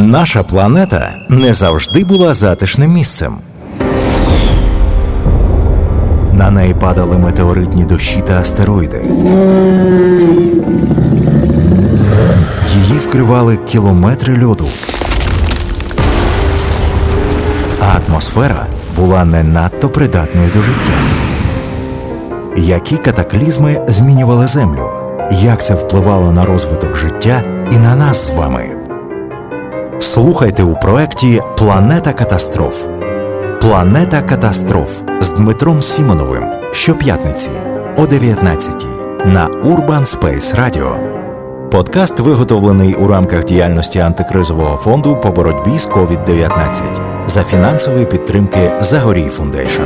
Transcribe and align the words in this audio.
Наша 0.00 0.42
планета 0.42 1.10
не 1.28 1.54
завжди 1.54 2.04
була 2.04 2.34
затишним 2.34 2.92
місцем. 2.92 3.36
На 6.32 6.50
неї 6.50 6.74
падали 6.74 7.18
метеоритні 7.18 7.84
дощі 7.84 8.20
та 8.26 8.40
астероїди. 8.40 9.02
Її 12.74 12.98
вкривали 12.98 13.56
кілометри 13.56 14.44
льоду. 14.44 14.68
А 17.80 17.98
атмосфера 17.98 18.66
була 18.96 19.24
не 19.24 19.42
надто 19.42 19.88
придатною 19.88 20.50
до 20.54 20.62
життя. 20.62 20.98
Які 22.56 22.96
катаклізми 22.96 23.76
змінювали 23.88 24.46
Землю? 24.46 24.90
Як 25.32 25.62
це 25.62 25.74
впливало 25.74 26.32
на 26.32 26.44
розвиток 26.44 26.96
життя 26.96 27.42
і 27.72 27.76
на 27.76 27.96
нас 27.96 28.26
з 28.26 28.36
вами? 28.36 28.77
Слухайте 30.00 30.62
у 30.62 30.74
проєкті 30.74 31.40
Планета 31.58 32.12
катастроф. 32.12 32.86
Планета 33.60 34.22
катастроф 34.22 35.00
з 35.20 35.30
Дмитром 35.30 35.82
Сімоновим 35.82 36.44
щоп'ятниці 36.72 37.50
о 37.96 38.06
19 38.06 38.86
на 39.24 39.48
Urban 39.48 40.06
Space 40.06 40.60
Radio. 40.60 41.18
Подкаст 41.70 42.20
виготовлений 42.20 42.94
у 42.94 43.08
рамках 43.08 43.44
діяльності 43.44 43.98
антикризового 43.98 44.76
фонду 44.76 45.20
по 45.22 45.30
боротьбі 45.30 45.78
з 45.78 45.88
COVID-19 45.88 47.28
за 47.28 47.44
фінансової 47.44 48.06
підтримки 48.06 48.72
Zagoriy 48.80 49.28
Foundation. 49.28 49.82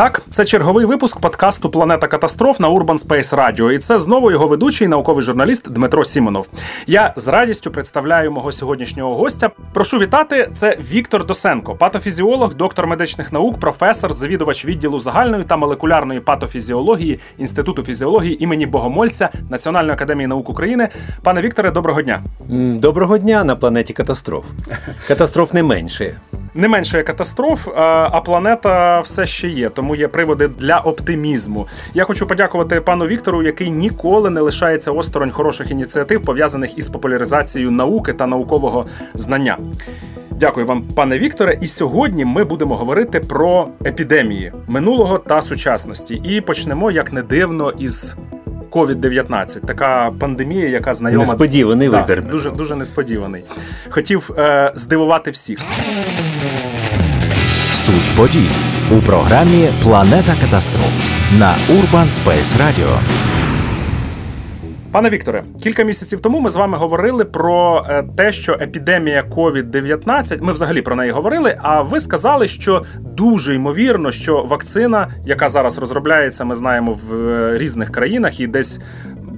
Так, 0.00 0.22
це 0.30 0.44
черговий 0.44 0.86
випуск 0.86 1.20
подкасту 1.20 1.70
Планета 1.70 2.06
катастроф 2.06 2.60
на 2.60 2.70
Urban 2.70 3.06
Space 3.06 3.34
Radio. 3.36 3.72
І 3.72 3.78
це 3.78 3.98
знову 3.98 4.30
його 4.30 4.46
ведучий 4.46 4.88
науковий 4.88 5.22
журналіст 5.22 5.70
Дмитро 5.70 6.04
Сімонов. 6.04 6.48
Я 6.86 7.14
з 7.16 7.28
радістю 7.28 7.70
представляю 7.70 8.32
мого 8.32 8.52
сьогоднішнього 8.52 9.16
гостя. 9.16 9.50
Прошу 9.72 9.98
вітати. 9.98 10.50
Це 10.54 10.78
Віктор 10.92 11.26
Досенко, 11.26 11.74
патофізіолог, 11.74 12.54
доктор 12.54 12.86
медичних 12.86 13.32
наук, 13.32 13.60
професор, 13.60 14.12
завідувач 14.14 14.64
відділу 14.64 14.98
загальної 14.98 15.44
та 15.44 15.56
молекулярної 15.56 16.20
патофізіології 16.20 17.20
Інституту 17.38 17.82
фізіології 17.82 18.44
імені 18.44 18.66
Богомольця 18.66 19.28
Національної 19.50 19.92
академії 19.92 20.26
наук 20.26 20.48
України. 20.48 20.88
Пане 21.22 21.40
Вікторе, 21.40 21.70
доброго 21.70 22.02
дня. 22.02 22.22
Доброго 22.78 23.18
дня 23.18 23.44
на 23.44 23.56
планеті 23.56 23.92
катастроф. 23.92 24.44
Катастроф 25.08 25.54
не 25.54 25.62
менше. 25.62 26.20
Не 26.54 26.68
менше 26.68 27.02
катастроф, 27.02 27.68
а 27.76 28.20
планета 28.20 29.00
все 29.00 29.26
ще 29.26 29.48
є, 29.48 29.68
тому 29.68 29.96
є 29.96 30.08
приводи 30.08 30.48
для 30.48 30.78
оптимізму. 30.78 31.66
Я 31.94 32.04
хочу 32.04 32.26
подякувати 32.26 32.80
пану 32.80 33.06
Віктору, 33.06 33.42
який 33.42 33.70
ніколи 33.70 34.30
не 34.30 34.40
лишається 34.40 34.92
осторонь 34.92 35.30
хороших 35.30 35.70
ініціатив, 35.70 36.22
пов'язаних 36.22 36.78
із 36.78 36.88
популяризацією 36.88 37.70
науки 37.70 38.12
та 38.12 38.26
наукового 38.26 38.86
знання. 39.14 39.58
Дякую 40.30 40.66
вам, 40.66 40.82
пане 40.82 41.18
Вікторе. 41.18 41.58
І 41.60 41.66
сьогодні 41.66 42.24
ми 42.24 42.44
будемо 42.44 42.76
говорити 42.76 43.20
про 43.20 43.68
епідемії 43.86 44.52
минулого 44.66 45.18
та 45.18 45.42
сучасності. 45.42 46.14
І 46.14 46.40
почнемо, 46.40 46.90
як 46.90 47.12
не 47.12 47.22
дивно, 47.22 47.70
із 47.70 48.16
COVID-19. 48.70 49.60
така 49.66 50.12
пандемія, 50.20 50.68
яка 50.68 50.94
знайома 50.94 51.24
несподіваний 51.24 51.88
да, 51.88 52.00
вибір. 52.00 52.24
Дуже 52.24 52.50
дуже 52.50 52.76
несподіваний. 52.76 53.44
Хотів 53.90 54.30
е, 54.38 54.72
здивувати 54.74 55.30
всіх. 55.30 55.58
Суть 57.70 58.16
подій 58.16 58.48
у 58.90 59.00
програмі 59.00 59.68
Планета 59.82 60.34
катастроф 60.44 61.04
на 61.38 61.54
Urban 61.68 62.10
Space 62.10 62.56
Radio. 62.58 63.29
Пане 64.92 65.10
Вікторе, 65.10 65.44
кілька 65.62 65.82
місяців 65.82 66.20
тому 66.20 66.40
ми 66.40 66.50
з 66.50 66.56
вами 66.56 66.78
говорили 66.78 67.24
про 67.24 67.86
е, 67.88 68.04
те, 68.16 68.32
що 68.32 68.52
епідемія 68.60 69.22
COVID-19, 69.22 70.42
ми 70.42 70.52
взагалі 70.52 70.82
про 70.82 70.96
неї 70.96 71.10
говорили. 71.10 71.56
А 71.62 71.82
ви 71.82 72.00
сказали, 72.00 72.48
що 72.48 72.82
дуже 73.00 73.54
ймовірно, 73.54 74.10
що 74.10 74.42
вакцина, 74.42 75.08
яка 75.26 75.48
зараз 75.48 75.78
розробляється, 75.78 76.44
ми 76.44 76.54
знаємо 76.54 76.98
в 77.08 77.14
е, 77.14 77.58
різних 77.58 77.92
країнах 77.92 78.40
і 78.40 78.46
десь. 78.46 78.80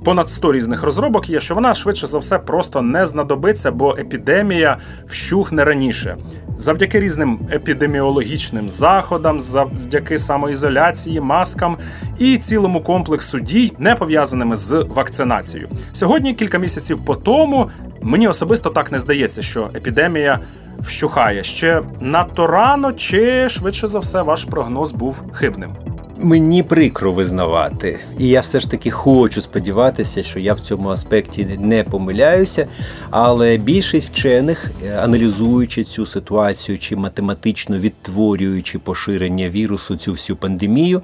Понад 0.04 0.30
100 0.30 0.52
різних 0.52 0.82
розробок 0.82 1.30
є, 1.30 1.40
що 1.40 1.54
вона 1.54 1.74
швидше 1.74 2.06
за 2.06 2.18
все 2.18 2.38
просто 2.38 2.82
не 2.82 3.06
знадобиться, 3.06 3.70
бо 3.70 3.96
епідемія 3.98 4.78
вщухне 5.06 5.64
раніше. 5.64 6.16
Завдяки 6.56 7.00
різним 7.00 7.38
епідеміологічним 7.52 8.68
заходам, 8.68 9.40
завдяки 9.40 10.18
самоізоляції, 10.18 11.20
маскам 11.20 11.76
і 12.18 12.38
цілому 12.38 12.80
комплексу 12.80 13.40
дій, 13.40 13.72
не 13.78 13.94
пов'язаними 13.94 14.56
з 14.56 14.86
вакцинацією. 14.88 15.68
Сьогодні, 15.92 16.34
кілька 16.34 16.58
місяців 16.58 17.04
по 17.04 17.14
тому, 17.14 17.70
мені 18.00 18.28
особисто 18.28 18.70
так 18.70 18.92
не 18.92 18.98
здається, 18.98 19.42
що 19.42 19.70
епідемія 19.74 20.38
вщухає 20.80 21.44
ще 21.44 21.82
надто 22.00 22.46
рано, 22.46 22.92
чи 22.92 23.48
швидше 23.48 23.88
за 23.88 23.98
все 23.98 24.22
ваш 24.22 24.44
прогноз 24.44 24.92
був 24.92 25.16
хибним. 25.32 25.91
Мені 26.24 26.62
прикро 26.62 27.12
визнавати, 27.12 27.98
і 28.18 28.28
я 28.28 28.40
все 28.40 28.60
ж 28.60 28.70
таки 28.70 28.90
хочу 28.90 29.42
сподіватися, 29.42 30.22
що 30.22 30.38
я 30.38 30.54
в 30.54 30.60
цьому 30.60 30.88
аспекті 30.88 31.46
не 31.60 31.84
помиляюся. 31.84 32.66
Але 33.10 33.56
більшість 33.56 34.08
вчених, 34.08 34.70
е, 34.84 34.98
аналізуючи 35.02 35.84
цю 35.84 36.06
ситуацію 36.06 36.78
чи 36.78 36.96
математично 36.96 37.78
відтворюючи 37.78 38.78
поширення 38.78 39.48
вірусу, 39.48 39.96
цю 39.96 40.12
всю 40.12 40.36
пандемію, 40.36 41.02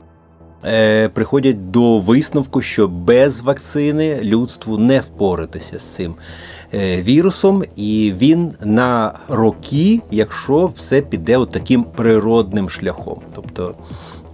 е, 0.64 1.08
приходять 1.08 1.70
до 1.70 1.98
висновку, 1.98 2.62
що 2.62 2.88
без 2.88 3.40
вакцини 3.40 4.20
людству 4.22 4.78
не 4.78 5.00
впоратися 5.00 5.78
з 5.78 5.82
цим 5.82 6.14
е, 6.74 7.02
вірусом, 7.02 7.62
і 7.76 8.12
він 8.20 8.52
на 8.64 9.12
роки, 9.28 10.00
якщо 10.10 10.66
все 10.66 11.00
піде 11.00 11.36
от 11.36 11.50
таким 11.50 11.84
природним 11.84 12.70
шляхом. 12.70 13.20
Тобто 13.34 13.74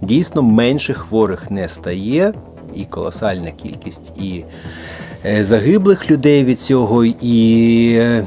дійсно 0.01 0.41
менше 0.41 0.93
хворих 0.93 1.51
не 1.51 1.67
стає, 1.67 2.33
і 2.75 2.85
колосальна 2.85 3.51
кількість 3.51 4.13
і 4.21 4.43
е, 5.25 5.43
загиблих 5.43 6.11
людей 6.11 6.43
від 6.43 6.59
цього, 6.59 7.05
і 7.05 7.91
е, 7.97 8.25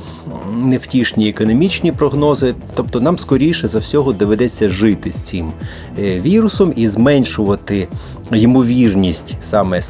невтішні 0.56 1.28
економічні 1.28 1.92
прогнози. 1.92 2.54
Тобто 2.74 3.00
нам 3.00 3.18
скоріше 3.18 3.68
за 3.68 3.78
всього 3.78 4.12
доведеться 4.12 4.68
жити 4.68 5.12
з 5.12 5.22
цим 5.22 5.52
е, 5.98 6.20
вірусом 6.20 6.72
і 6.76 6.86
зменшувати 6.86 7.88
ймовірність 8.32 9.36
саме 9.40 9.82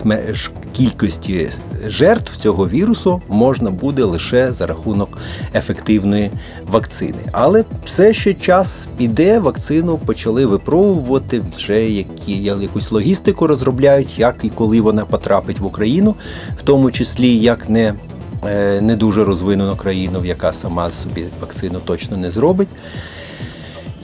кількості 0.72 1.50
жертв 1.87 2.37
цього 2.37 2.69
вірусу 2.69 3.22
можна 3.28 3.71
буде 3.71 4.04
лише 4.04 4.53
за 4.53 4.66
рахунок 4.66 5.19
ефективної 5.54 6.31
вакцини. 6.71 7.19
Але 7.32 7.65
все 7.84 8.12
ще 8.15 8.34
час 8.34 8.88
піде, 8.97 9.38
вакцину 9.38 9.98
почали 9.98 10.47
випробувати, 10.47 11.43
вже 11.56 11.91
які 11.91 12.32
якусь 12.43 12.93
логістику 12.93 13.47
розробляють, 13.47 14.19
як 14.19 14.37
і 14.43 14.50
коли 14.50 14.81
вона 14.81 15.04
потрапить 15.04 15.59
в 15.59 15.65
Україну, 15.65 16.15
в 16.59 16.62
тому 16.62 16.91
числі 16.91 17.38
як 17.38 17.69
не. 17.69 17.94
Е, 18.47 18.81
не 18.81 18.97
дуже 18.97 19.25
розвинену 19.25 19.77
країну, 19.77 20.25
яка 20.25 20.53
сама 20.53 20.91
собі 20.91 21.27
вакцину 21.41 21.81
точно 21.84 22.16
не 22.16 22.31
зробить. 22.31 22.69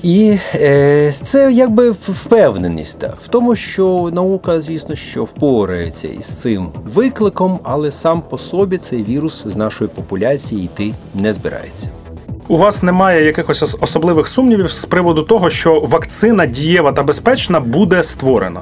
І 0.05 0.39
е, 0.55 1.15
це 1.23 1.53
якби 1.53 1.91
впевненість 1.91 2.99
та, 2.99 3.07
в 3.25 3.29
тому, 3.29 3.57
що 3.57 4.11
наука, 4.13 4.61
звісно, 4.61 4.95
що 4.95 5.25
впорається 5.25 6.09
із 6.09 6.27
цим 6.27 6.69
викликом, 6.95 7.59
але 7.63 7.91
сам 7.91 8.23
по 8.23 8.39
собі 8.39 8.79
цей 8.79 9.03
вірус 9.03 9.43
з 9.47 9.57
нашої 9.57 9.91
популяції 9.95 10.65
йти 10.65 10.95
не 11.15 11.33
збирається. 11.33 11.89
У 12.49 12.57
вас 12.57 12.83
немає 12.83 13.25
якихось 13.25 13.77
особливих 13.81 14.29
сумнівів 14.29 14.71
з 14.71 14.85
приводу 14.85 15.23
того, 15.23 15.51
що 15.51 15.81
вакцина 15.81 16.47
дієва 16.47 16.93
та 16.93 17.03
безпечна 17.03 17.61
буде 17.61 18.03
створена? 18.03 18.61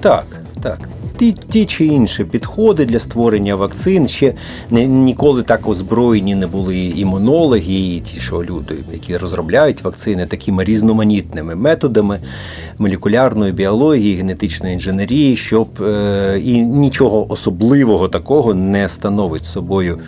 Так, 0.00 0.26
так 0.62 0.78
ті 1.16 1.32
ті 1.32 1.66
чи 1.66 1.86
інші 1.86 2.24
підходи 2.24 2.84
для 2.84 2.98
створення 2.98 3.56
вакцин 3.56 4.08
ще 4.08 4.34
не 4.70 4.86
ніколи 4.86 5.42
так 5.42 5.68
озброєні 5.68 6.34
не 6.34 6.46
були 6.46 6.76
імунологи, 6.76 7.94
і 7.96 8.00
ті, 8.00 8.20
що 8.20 8.42
люди, 8.42 8.74
які 8.92 9.16
розробляють 9.16 9.82
вакцини 9.84 10.26
такими 10.26 10.64
різноманітними 10.64 11.54
методами 11.54 12.18
молекулярної 12.78 13.52
біології, 13.52 14.14
генетичної 14.14 14.74
інженерії, 14.74 15.36
щоб 15.36 15.68
е, 15.82 16.40
і 16.44 16.62
нічого 16.62 17.32
особливого 17.32 18.08
такого 18.08 18.54
не 18.54 18.88
становить 18.88 19.44
собою. 19.44 19.98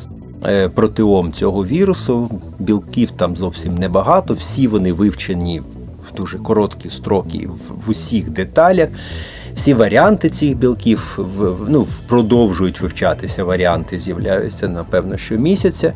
Е, 0.45 0.69
протеом 0.69 1.33
цього 1.33 1.67
вірусу 1.67 2.31
білків 2.59 3.11
там 3.11 3.37
зовсім 3.37 3.75
небагато. 3.75 4.35
Всі 4.35 4.69
вони 4.69 4.93
вивчені 4.93 5.61
в 6.09 6.17
дуже 6.17 6.39
короткі 6.39 6.91
строки 6.91 7.49
в 7.87 7.91
усіх 7.91 8.31
деталях. 8.31 8.89
Всі 9.57 9.75
варіанти 9.75 10.31
цих 10.31 10.57
білків 10.57 11.19
ну, 11.69 11.87
продовжують 12.07 12.81
вивчатися. 12.81 13.45
Варіанти 13.45 13.99
з'являються, 13.99 14.69
напевно, 14.69 15.17
щомісяця. 15.17 15.93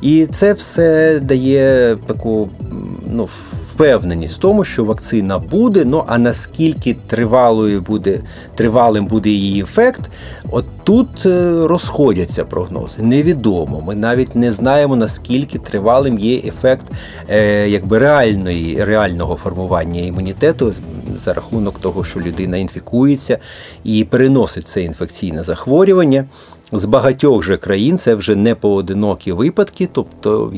І 0.00 0.26
це 0.26 0.52
все 0.52 1.20
дає 1.20 1.96
таку 2.06 2.48
ну, 3.12 3.28
впевненість 3.80 4.36
в 4.36 4.38
тому, 4.38 4.64
що 4.64 4.84
вакцина 4.84 5.38
буде. 5.38 5.84
Ну 5.84 6.04
а 6.06 6.18
наскільки 6.18 6.96
тривалою 7.06 7.80
буде 7.80 8.20
тривалим 8.54 9.06
буде 9.06 9.30
її 9.30 9.62
ефект, 9.62 10.10
от 10.50 10.64
тут 10.84 11.26
е, 11.26 11.52
розходяться 11.66 12.44
прогнози. 12.44 13.02
Невідомо. 13.02 13.80
Ми 13.86 13.94
навіть 13.94 14.36
не 14.36 14.52
знаємо 14.52 14.96
наскільки 14.96 15.58
тривалим 15.58 16.18
є 16.18 16.38
ефект 16.38 16.86
е, 17.28 17.68
якби 17.68 17.98
реальної 17.98 18.84
реального 18.84 19.34
формування 19.36 20.00
імунітету 20.00 20.72
за 21.18 21.34
рахунок 21.34 21.78
того, 21.78 22.04
що 22.04 22.20
людина 22.20 22.56
інфікується 22.56 23.38
і 23.84 24.04
переносить 24.04 24.68
це 24.68 24.82
інфекційне 24.82 25.44
захворювання. 25.44 26.24
З 26.72 26.84
багатьох 26.84 27.42
же 27.42 27.56
країн 27.56 27.98
це 27.98 28.14
вже 28.14 28.36
не 28.36 28.54
поодинокі 28.54 29.32
випадки, 29.32 29.88
тобто 29.92 30.52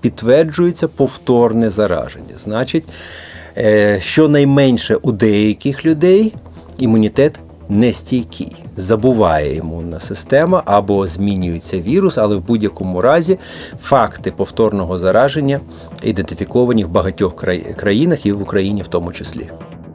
підтверджується 0.00 0.88
повторне 0.88 1.70
зараження. 1.70 2.38
Значить, 2.38 2.84
е, 3.56 4.00
щонайменше 4.00 4.96
у 4.96 5.12
деяких 5.12 5.86
людей 5.86 6.34
імунітет 6.78 7.40
нестійкий. 7.68 8.52
Забуває 8.76 9.56
імунна 9.56 10.00
система 10.00 10.62
або 10.64 11.06
змінюється 11.06 11.80
вірус, 11.80 12.18
але 12.18 12.36
в 12.36 12.46
будь-якому 12.46 13.00
разі 13.00 13.38
факти 13.80 14.30
повторного 14.30 14.98
зараження 14.98 15.60
ідентифіковані 16.02 16.84
в 16.84 16.88
багатьох 16.88 17.36
країнах 17.76 18.26
і 18.26 18.32
в 18.32 18.42
Україні 18.42 18.82
в 18.82 18.88
тому 18.88 19.12
числі. 19.12 19.50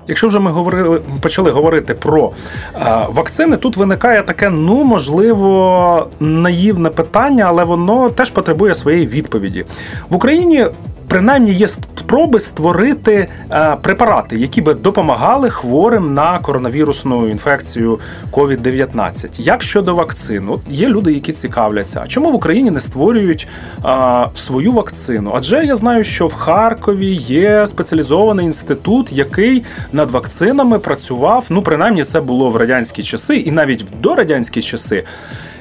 Якщо 0.07 0.27
вже 0.27 0.39
ми 0.39 0.51
говорили, 0.51 1.01
почали 1.21 1.51
говорити 1.51 1.94
про 1.94 2.31
е, 2.75 3.06
вакцини, 3.09 3.57
тут 3.57 3.77
виникає 3.77 4.24
таке, 4.24 4.50
ну 4.50 4.83
можливо, 4.83 6.07
наївне 6.19 6.89
питання, 6.89 7.45
але 7.48 7.63
воно 7.63 8.09
теж 8.09 8.30
потребує 8.30 8.75
своєї 8.75 9.07
відповіді. 9.07 9.65
В 10.09 10.15
Україні 10.15 10.65
принаймні 11.12 11.52
є 11.52 11.68
спроби 11.68 12.40
створити 12.40 13.28
е, 13.52 13.75
препарати, 13.81 14.38
які 14.38 14.62
би 14.62 14.74
допомагали 14.74 15.50
хворим 15.50 16.13
на 16.13 16.40
коронавірусну 16.40 17.28
інфекцію 17.28 18.00
COVID-19. 18.31 19.42
Як 19.42 19.63
щодо 19.63 19.96
вакцин, 19.96 20.50
От 20.50 20.62
є 20.69 20.88
люди, 20.88 21.13
які 21.13 21.31
цікавляться, 21.31 22.02
а 22.04 22.08
чому 22.08 22.31
в 22.31 22.36
Україні 22.36 22.72
не 22.72 22.80
створюють 22.80 23.48
а, 23.84 24.24
е, 24.24 24.38
свою 24.38 24.72
вакцину? 24.72 25.31
Адже 25.36 25.66
я 25.66 25.75
знаю, 25.75 26.04
що 26.04 26.28
в 26.28 26.34
Харкові 26.34 27.13
є 27.13 27.68
спеціалізований 27.68 28.46
інститут, 28.46 29.12
який 29.13 29.63
над 29.94 30.12
вакцинами 30.12 30.80
працював. 30.80 31.46
Ну, 31.50 31.62
принаймні, 31.62 32.04
це 32.04 32.22
було 32.22 32.50
в 32.50 32.56
радянські 32.56 33.04
часи, 33.04 33.36
і 33.36 33.52
навіть 33.52 33.84
в 33.84 34.02
дорадянські 34.02 34.62
часи. 34.62 35.04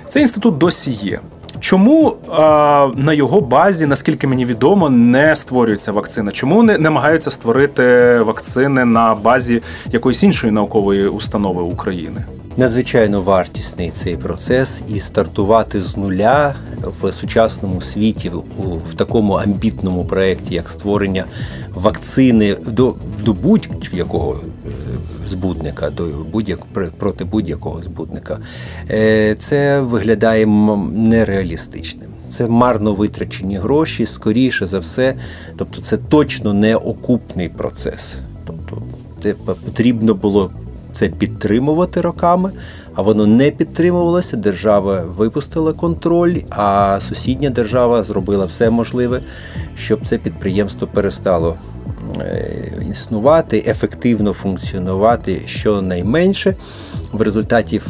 Цей 0.08 0.23
інститут 0.23 0.58
досі 0.58 0.91
є. 0.91 1.20
Чому 1.61 2.17
а, 2.31 2.89
на 2.97 3.12
його 3.12 3.41
базі, 3.41 3.87
наскільки 3.87 4.27
мені 4.27 4.47
відомо, 4.47 4.91
не 4.91 5.37
створюється 5.37 5.93
вакцина? 5.93 6.33
Чому 6.33 6.62
не 6.62 6.79
намагаються 6.79 7.31
створити 7.31 8.19
вакцини 8.19 8.85
на 8.85 9.15
базі 9.15 9.62
якоїсь 9.93 10.23
іншої 10.23 10.53
наукової 10.53 11.09
установи 11.09 11.62
України? 11.62 12.25
Надзвичайно 12.57 13.23
вартісний 13.23 13.91
цей 13.91 14.17
процес, 14.17 14.83
і 14.89 14.99
стартувати 14.99 15.81
з 15.81 15.97
нуля 15.97 16.55
в 17.01 17.12
сучасному 17.12 17.81
світі 17.81 18.33
в 18.91 18.95
такому 18.95 19.33
амбітному 19.33 20.05
проєкті, 20.05 20.55
як 20.55 20.69
створення 20.69 21.25
вакцини 21.75 22.55
до 22.55 22.95
до 23.25 23.33
будь-якого 23.33 24.41
збудника, 25.26 25.90
до 25.90 26.05
будь-як 26.32 26.64
проти 26.99 27.25
будь-якого 27.25 27.82
збудника, 27.82 28.38
е, 28.90 29.34
це 29.34 29.81
виглядає 29.81 30.46
нереалістичним. 30.93 32.11
Це 32.31 32.46
марно 32.46 32.94
витрачені 32.94 33.56
гроші, 33.56 34.06
скоріше 34.06 34.67
за 34.67 34.78
все. 34.78 35.14
Тобто, 35.56 35.82
це 35.82 35.96
точно 35.96 36.52
не 36.52 36.76
окупний 36.76 37.49
процес. 37.49 38.17
Тобто, 38.44 38.82
потрібно 39.44 40.14
було 40.14 40.50
це 40.93 41.08
підтримувати 41.08 42.00
роками, 42.00 42.50
а 42.94 43.02
воно 43.02 43.26
не 43.26 43.50
підтримувалося. 43.50 44.37
Держава 44.37 45.02
випустила 45.02 45.73
контроль, 45.73 46.37
а 46.50 46.99
сусідня 47.00 47.50
держава 47.50 48.02
зробила 48.02 48.44
все 48.44 48.70
можливе, 48.70 49.20
щоб 49.76 50.06
це 50.06 50.19
підприємство 50.19 50.87
перестало 50.87 51.56
існувати, 52.91 53.65
ефективно 53.67 54.33
функціонувати 54.33 55.43
щонайменше. 55.47 56.55
В 57.12 57.21
результаті 57.23 57.81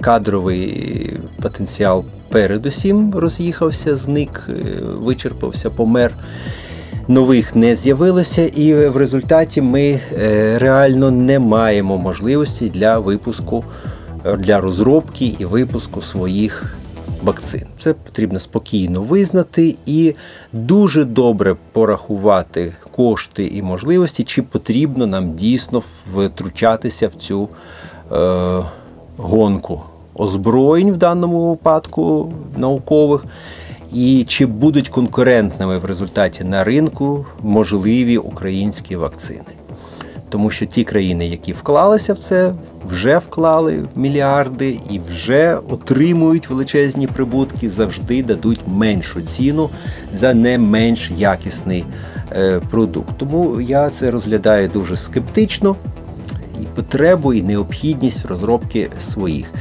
кадровий 0.00 1.12
потенціал 1.42 2.04
передусім 2.28 3.14
роз'їхався, 3.14 3.96
зник, 3.96 4.48
е, 4.48 4.52
вичерпався, 4.82 5.70
помер. 5.70 6.12
Нових 7.08 7.56
не 7.56 7.76
з'явилося, 7.76 8.46
і 8.46 8.88
в 8.88 8.96
результаті 8.96 9.60
ми 9.60 10.00
е, 10.12 10.58
реально 10.58 11.10
не 11.10 11.38
маємо 11.38 11.98
можливості 11.98 12.68
для 12.68 12.98
випуску, 12.98 13.64
для 14.38 14.60
розробки 14.60 15.34
і 15.38 15.44
випуску 15.44 16.02
своїх 16.02 16.77
вакцин. 17.22 17.62
Це 17.78 17.92
потрібно 17.94 18.40
спокійно 18.40 19.02
визнати 19.02 19.76
і 19.86 20.14
дуже 20.52 21.04
добре 21.04 21.56
порахувати 21.72 22.72
кошти 22.90 23.46
і 23.46 23.62
можливості, 23.62 24.24
чи 24.24 24.42
потрібно 24.42 25.06
нам 25.06 25.34
дійсно 25.34 25.82
втручатися 26.14 27.08
в 27.08 27.14
цю 27.14 27.48
е, 28.12 28.62
гонку 29.16 29.82
озброєнь 30.14 30.92
в 30.92 30.96
даному 30.96 31.50
випадку 31.50 32.32
наукових. 32.56 33.24
І 33.92 34.24
чи 34.28 34.46
будуть 34.46 34.88
конкурентними 34.88 35.78
в 35.78 35.84
результаті 35.84 36.44
на 36.44 36.64
ринку 36.64 37.26
можливі 37.42 38.18
українські 38.18 38.96
вакцини? 38.96 39.57
Тому 40.28 40.50
що 40.50 40.66
ті 40.66 40.84
країни, 40.84 41.28
які 41.28 41.52
вклалися 41.52 42.12
в 42.12 42.18
це, 42.18 42.52
вже 42.88 43.18
вклали 43.18 43.84
мільярди 43.96 44.80
і 44.90 45.00
вже 45.10 45.58
отримують 45.68 46.50
величезні 46.50 47.06
прибутки, 47.06 47.70
завжди 47.70 48.22
дадуть 48.22 48.60
меншу 48.66 49.22
ціну 49.22 49.70
за 50.14 50.34
не 50.34 50.58
менш 50.58 51.10
якісний 51.16 51.84
е, 52.32 52.60
продукт. 52.70 53.10
Тому 53.16 53.60
я 53.60 53.90
це 53.90 54.10
розглядаю 54.10 54.68
дуже 54.68 54.96
скептично. 54.96 55.76
І 56.62 56.64
потребу, 56.74 57.34
і 57.34 57.42
необхідність 57.42 58.26
розробки 58.26 58.90
своїх 58.98 59.52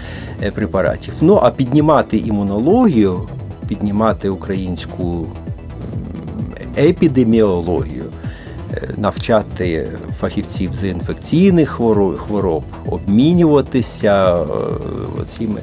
е, 0.43 0.51
препаратів. 0.51 1.13
Ну 1.21 1.39
а 1.43 1.51
піднімати 1.51 2.17
імунологію, 2.17 3.21
піднімати 3.67 4.29
українську 4.29 5.27
епідеміологію 6.77 8.03
навчати 8.97 9.91
фахівців 10.19 10.73
з 10.73 10.83
інфекційних 10.83 11.69
хвороб, 12.17 12.63
обмінюватися 12.85 14.35
е, 14.35 14.45
цими 15.27 15.61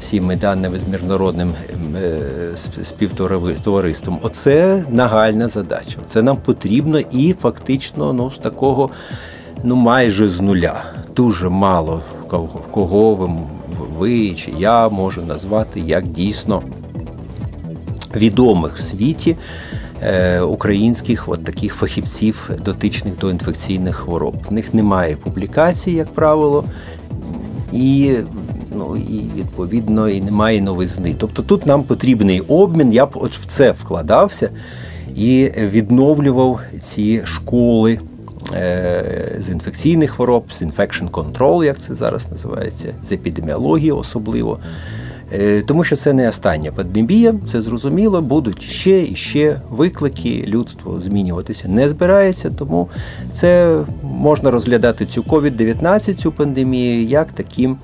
всіми 0.00 0.36
даними 0.36 0.78
з 0.78 0.88
міжнародним 0.88 1.52
е, 1.96 2.20
співтовариством. 2.82 4.18
Оце 4.22 4.84
нагальна 4.90 5.48
задача. 5.48 5.98
Це 6.06 6.22
нам 6.22 6.36
потрібно 6.36 6.98
і 6.98 7.32
фактично 7.32 8.12
ну, 8.12 8.30
з 8.30 8.38
такого 8.38 8.90
ну, 9.64 9.76
майже 9.76 10.28
з 10.28 10.40
нуля. 10.40 10.82
Дуже 11.16 11.48
мало 11.48 12.02
кого, 12.28 12.60
кого 12.70 13.14
ви, 13.14 13.30
ви 13.98 14.34
чи 14.34 14.52
я 14.58 14.88
можу 14.88 15.22
назвати 15.22 15.80
як 15.80 16.08
дійсно 16.08 16.62
відомих 18.16 18.76
в 18.76 18.80
світі. 18.80 19.36
Е, 20.02 20.40
українських 20.40 21.28
от 21.28 21.44
таких 21.44 21.74
фахівців, 21.74 22.50
дотичних 22.64 23.18
до 23.18 23.30
інфекційних 23.30 23.96
хвороб. 23.96 24.34
В 24.48 24.52
них 24.52 24.74
немає 24.74 25.16
публікацій, 25.16 25.90
як 25.90 26.12
правило, 26.12 26.64
і 27.72 28.14
ну 28.76 28.96
і 28.96 29.30
відповідно 29.36 30.08
і 30.08 30.20
немає 30.20 30.60
новизни. 30.60 31.14
Тобто 31.18 31.42
тут 31.42 31.66
нам 31.66 31.82
потрібний 31.82 32.40
обмін. 32.40 32.92
Я 32.92 33.06
б 33.06 33.10
от 33.14 33.32
в 33.32 33.46
це 33.46 33.70
вкладався 33.70 34.50
і 35.14 35.50
відновлював 35.58 36.60
ці 36.82 37.22
школи. 37.24 37.98
Е, 38.54 39.36
з 39.38 39.50
інфекційних 39.50 40.10
хвороб, 40.10 40.52
з 40.52 40.62
control, 40.62 41.64
як 41.64 41.78
це 41.78 41.94
зараз 41.94 42.30
називається, 42.30 42.94
з 43.02 43.12
епідеміології 43.12 43.92
особливо. 43.92 44.58
Е, 45.32 45.62
тому 45.66 45.84
що 45.84 45.96
це 45.96 46.12
не 46.12 46.28
остання 46.28 46.72
пандемія, 46.72 47.34
це 47.46 47.62
зрозуміло, 47.62 48.22
будуть 48.22 48.62
ще 48.62 49.02
і 49.02 49.14
ще 49.16 49.60
виклики, 49.70 50.44
людство 50.46 51.00
змінюватися 51.00 51.68
не 51.68 51.88
збирається, 51.88 52.50
тому 52.58 52.88
це 53.32 53.78
можна 54.02 54.50
розглядати 54.50 55.06
цю 55.06 55.22
COVID-19, 55.22 56.14
цю 56.14 56.32
пандемію, 56.32 57.02
як 57.02 57.32
таким 57.32 57.76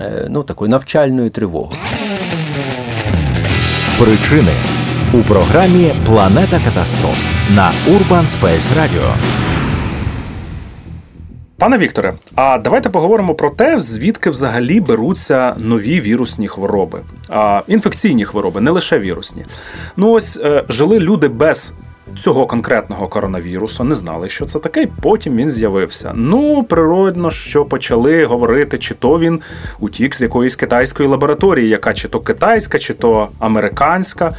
е, 0.00 0.26
ну, 0.30 0.42
такою 0.42 0.70
навчальною 0.70 1.30
тривогою. 1.30 1.80
Причини 3.98 4.52
у 5.12 5.16
програмі 5.16 5.92
Планета 6.06 6.60
катастроф 6.64 7.26
на 7.54 7.72
Urban 7.88 8.26
Space 8.26 8.72
Radio. 8.78 9.49
Пане 11.60 11.78
Вікторе, 11.78 12.14
а 12.34 12.58
давайте 12.58 12.90
поговоримо 12.90 13.34
про 13.34 13.50
те, 13.50 13.80
звідки 13.80 14.30
взагалі 14.30 14.80
беруться 14.80 15.54
нові 15.58 16.00
вірусні 16.00 16.48
хвороби, 16.48 17.00
а 17.28 17.62
інфекційні 17.66 18.24
хвороби, 18.24 18.60
не 18.60 18.70
лише 18.70 18.98
вірусні. 18.98 19.44
Ну 19.96 20.10
ось 20.10 20.40
е, 20.44 20.64
жили 20.68 20.98
люди 20.98 21.28
без 21.28 21.74
цього 22.18 22.46
конкретного 22.46 23.08
коронавірусу, 23.08 23.84
не 23.84 23.94
знали, 23.94 24.28
що 24.28 24.46
це 24.46 24.58
таке, 24.58 24.88
потім 25.02 25.36
він 25.36 25.50
з'явився. 25.50 26.12
Ну, 26.14 26.62
природно, 26.62 27.30
що 27.30 27.64
почали 27.64 28.24
говорити, 28.24 28.78
чи 28.78 28.94
то 28.94 29.18
він 29.18 29.40
утік 29.80 30.14
з 30.14 30.20
якоїсь 30.20 30.56
китайської 30.56 31.08
лабораторії, 31.08 31.68
яка 31.68 31.94
чи 31.94 32.08
то 32.08 32.20
китайська, 32.20 32.78
чи 32.78 32.94
то 32.94 33.28
американська. 33.38 34.34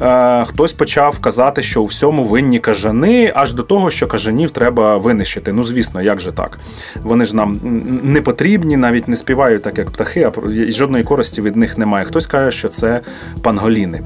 Е, 0.00 0.44
хтось 0.44 0.72
почав 0.72 1.18
казати, 1.18 1.62
що 1.62 1.82
у 1.82 1.84
всьому 1.84 2.24
винні 2.24 2.58
кажани, 2.58 3.32
аж 3.34 3.52
до 3.52 3.62
того, 3.62 3.90
що 3.90 4.06
кажанів 4.06 4.50
треба 4.50 4.96
винищити. 4.96 5.52
Ну, 5.52 5.64
звісно, 5.64 6.02
як 6.02 6.20
же 6.20 6.32
так? 6.32 6.58
Вони 7.02 7.24
ж 7.24 7.36
нам 7.36 7.60
не 8.02 8.20
потрібні, 8.20 8.76
навіть 8.76 9.08
не 9.08 9.16
співають 9.16 9.62
так, 9.62 9.78
як 9.78 9.90
птахи, 9.90 10.22
а 10.22 10.32
жодної 10.72 11.04
користі 11.04 11.42
від 11.42 11.56
них 11.56 11.78
немає. 11.78 12.04
Хтось 12.04 12.26
каже, 12.26 12.56
що 12.56 12.68
це 12.68 13.00
панголіни. 13.42 14.00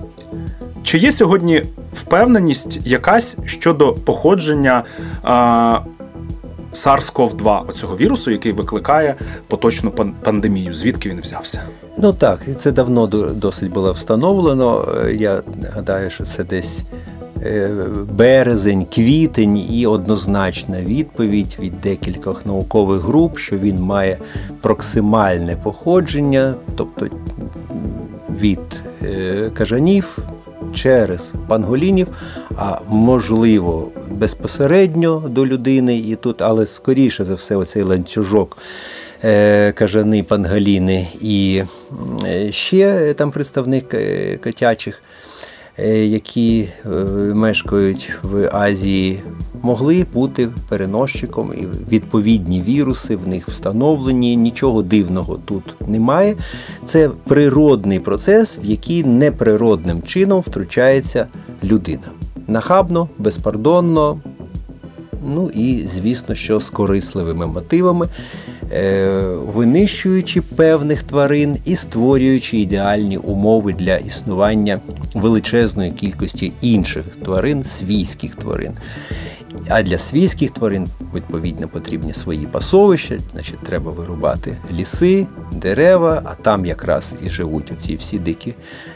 Чи 0.83 0.99
є 0.99 1.13
сьогодні 1.13 1.63
впевненість 1.93 2.81
якась 2.87 3.39
щодо 3.47 3.93
походження 3.93 4.83
а, 5.23 5.81
SARS-CoV-2, 6.73 7.71
оцього 7.71 7.97
вірусу, 7.97 8.31
який 8.31 8.53
викликає 8.53 9.15
поточну 9.47 9.91
пандемію? 10.23 10.75
Звідки 10.75 11.09
він 11.09 11.21
взявся? 11.21 11.63
Ну 11.99 12.13
так, 12.13 12.47
це 12.59 12.73
давно 12.73 13.07
досить 13.35 13.73
було 13.73 13.93
встановлено. 13.93 14.89
Е, 15.07 15.15
я 15.15 15.43
гадаю, 15.75 16.11
що 16.11 16.25
це 16.25 16.45
десь 16.45 16.85
е, 17.43 17.71
березень, 18.13 18.85
квітень 18.85 19.59
і 19.59 19.87
однозначна 19.87 20.81
відповідь 20.81 21.57
від 21.61 21.81
декількох 21.81 22.47
наукових 22.47 23.03
груп, 23.03 23.39
що 23.39 23.59
він 23.59 23.81
має 23.81 24.19
проксимальне 24.61 25.57
походження, 25.57 26.55
тобто 26.77 27.07
від 28.41 28.83
е, 29.03 29.51
кажанів 29.55 30.19
через 30.75 31.33
панголінів, 31.49 32.09
а 32.57 32.79
можливо 32.89 33.91
безпосередньо 34.11 35.25
до 35.29 35.47
людини, 35.47 35.99
і 35.99 36.17
тут, 36.17 36.43
але 36.43 36.67
скоріше 36.67 37.25
за 37.25 37.35
все, 37.35 37.57
оцей 37.57 37.83
ланцюжок. 37.83 38.59
Е, 39.25 39.73
кажани 39.73 40.23
пангаліни 40.23 41.07
і 41.21 41.63
ще 42.51 43.15
там 43.15 43.31
представник 43.31 43.95
е, 43.95 44.37
котячих, 44.37 45.03
е, 45.07 45.12
які 46.05 46.69
мешкають 47.35 48.13
в 48.23 48.51
Азії, 48.53 49.21
могли 49.63 50.07
бути 50.13 50.49
переносчиком 50.69 51.53
і 51.55 51.93
відповідні 51.95 52.63
віруси 52.63 53.17
в 53.17 53.29
них 53.29 53.49
встановлені. 53.49 54.37
Нічого 54.37 54.83
дивного 54.83 55.39
тут 55.45 55.75
немає. 55.89 56.37
Це 56.87 57.09
природний 57.09 58.01
процес, 58.01 58.59
в 58.65 58.65
який 58.65 59.05
неприродним 59.05 60.03
чином 60.03 60.41
втручається 60.41 61.27
людина. 61.65 62.09
Нахабно, 62.49 63.09
безпардонно, 63.19 64.21
ну 65.27 65.51
і, 65.55 65.87
звісно, 65.87 66.35
що 66.35 66.61
з 66.61 66.71
корисливими 66.71 67.47
мотивами, 67.47 68.07
е, 68.07 68.52
винищуючи 69.47 70.41
певних 70.41 71.03
тварин 71.03 71.57
і 71.65 71.77
створюючи 71.77 72.59
ідеальні 72.59 73.19
умови 73.19 73.73
для 73.73 73.97
існування 73.97 74.81
величезної 75.15 75.91
кількості 75.91 76.53
інших 76.61 77.05
тварин, 77.25 77.65
свійських 77.65 78.35
тварин. 78.35 78.73
А 79.69 79.83
для 79.83 79.99
свійських 79.99 80.51
тварин, 80.51 80.89
відповідно, 81.15 81.69
потрібні 81.69 82.13
свої 82.13 82.47
пасовища, 82.47 83.19
значить, 83.33 83.59
треба 83.59 83.93
вирубати 83.93 84.57
ліси, 84.73 85.27
дерева, 85.53 86.23
а 86.25 86.35
там 86.35 86.67
якраз 86.67 87.17
і 87.27 87.29
живуть 87.29 87.73
оці 87.73 87.97
всі 87.97 88.19
дикі 88.19 88.55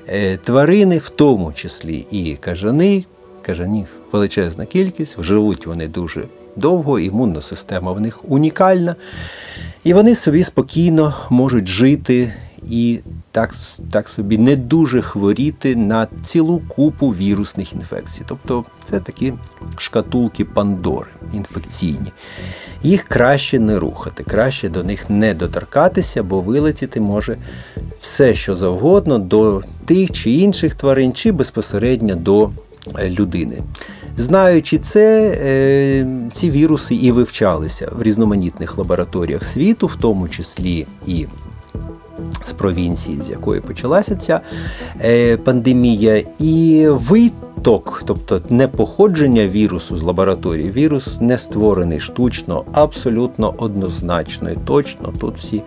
е, 0.09 0.37
тварини, 0.37 0.99
в 0.99 1.09
тому 1.09 1.52
числі 1.52 2.06
і 2.11 2.35
кажани. 2.40 3.04
Кажанів 3.42 3.87
величезна 4.12 4.66
кількість, 4.66 5.23
живуть 5.23 5.66
вони 5.66 5.88
дуже 5.88 6.25
довго, 6.56 6.98
імунна 6.98 7.40
система 7.40 7.92
в 7.92 8.00
них 8.00 8.30
унікальна. 8.30 8.96
І 9.84 9.94
вони 9.94 10.14
собі 10.14 10.44
спокійно 10.44 11.14
можуть 11.30 11.66
жити 11.68 12.32
і 12.68 13.00
так 13.30 13.54
так 13.90 14.08
собі 14.08 14.38
не 14.38 14.56
дуже 14.56 15.02
хворіти 15.02 15.76
на 15.76 16.06
цілу 16.22 16.62
купу 16.68 17.08
вірусних 17.08 17.72
інфекцій. 17.72 18.22
Тобто 18.26 18.64
це 18.84 19.00
такі 19.00 19.32
шкатулки 19.76 20.44
Пандори 20.44 21.08
інфекційні. 21.34 22.12
Їх 22.82 23.02
краще 23.02 23.58
не 23.58 23.78
рухати, 23.78 24.25
краще 24.25 24.68
до 24.68 24.84
них 24.84 25.10
не 25.10 25.34
доторкатися, 25.34 26.22
бо 26.22 26.40
вилетіти 26.40 27.00
може 27.00 27.36
все, 28.00 28.34
що 28.34 28.56
завгодно 28.56 29.18
до 29.18 29.62
тих 29.84 30.10
чи 30.10 30.30
інших 30.30 30.75
тварин, 30.75 31.12
чи 31.12 31.32
безпосередньо 31.32 32.14
до 32.14 32.50
е, 32.98 33.10
людини. 33.10 33.58
Знаючи 34.16 34.78
це, 34.78 35.37
е, 35.40 36.06
ці 36.32 36.50
віруси 36.50 36.94
і 36.94 37.12
вивчалися 37.12 37.88
в 37.99 38.02
різноманітних 38.02 38.78
лабораторіях 38.78 39.44
світу, 39.44 39.87
в 39.87 39.96
тому 39.96 40.28
числі 40.28 40.87
і 41.06 41.26
з 42.44 42.52
провінції, 42.52 43.20
з 43.20 43.30
якої 43.30 43.61
почалася 43.61 44.16
ця 44.16 44.40
е, 45.04 45.37
пандемія, 45.37 46.23
і 46.38 46.87
виток, 46.88 48.02
тобто 48.06 48.40
не 48.50 48.68
походження 48.68 49.49
вірусу 49.49 49.96
з 49.96 50.02
лабораторії, 50.02 50.70
вірус 50.70 51.16
не 51.20 51.38
створений 51.38 52.00
штучно, 52.00 52.64
абсолютно 52.73 53.54
однозначно 53.58 54.50
і 54.50 54.56
точно. 54.64 55.12
Тут 55.20 55.38
всі 55.38 55.62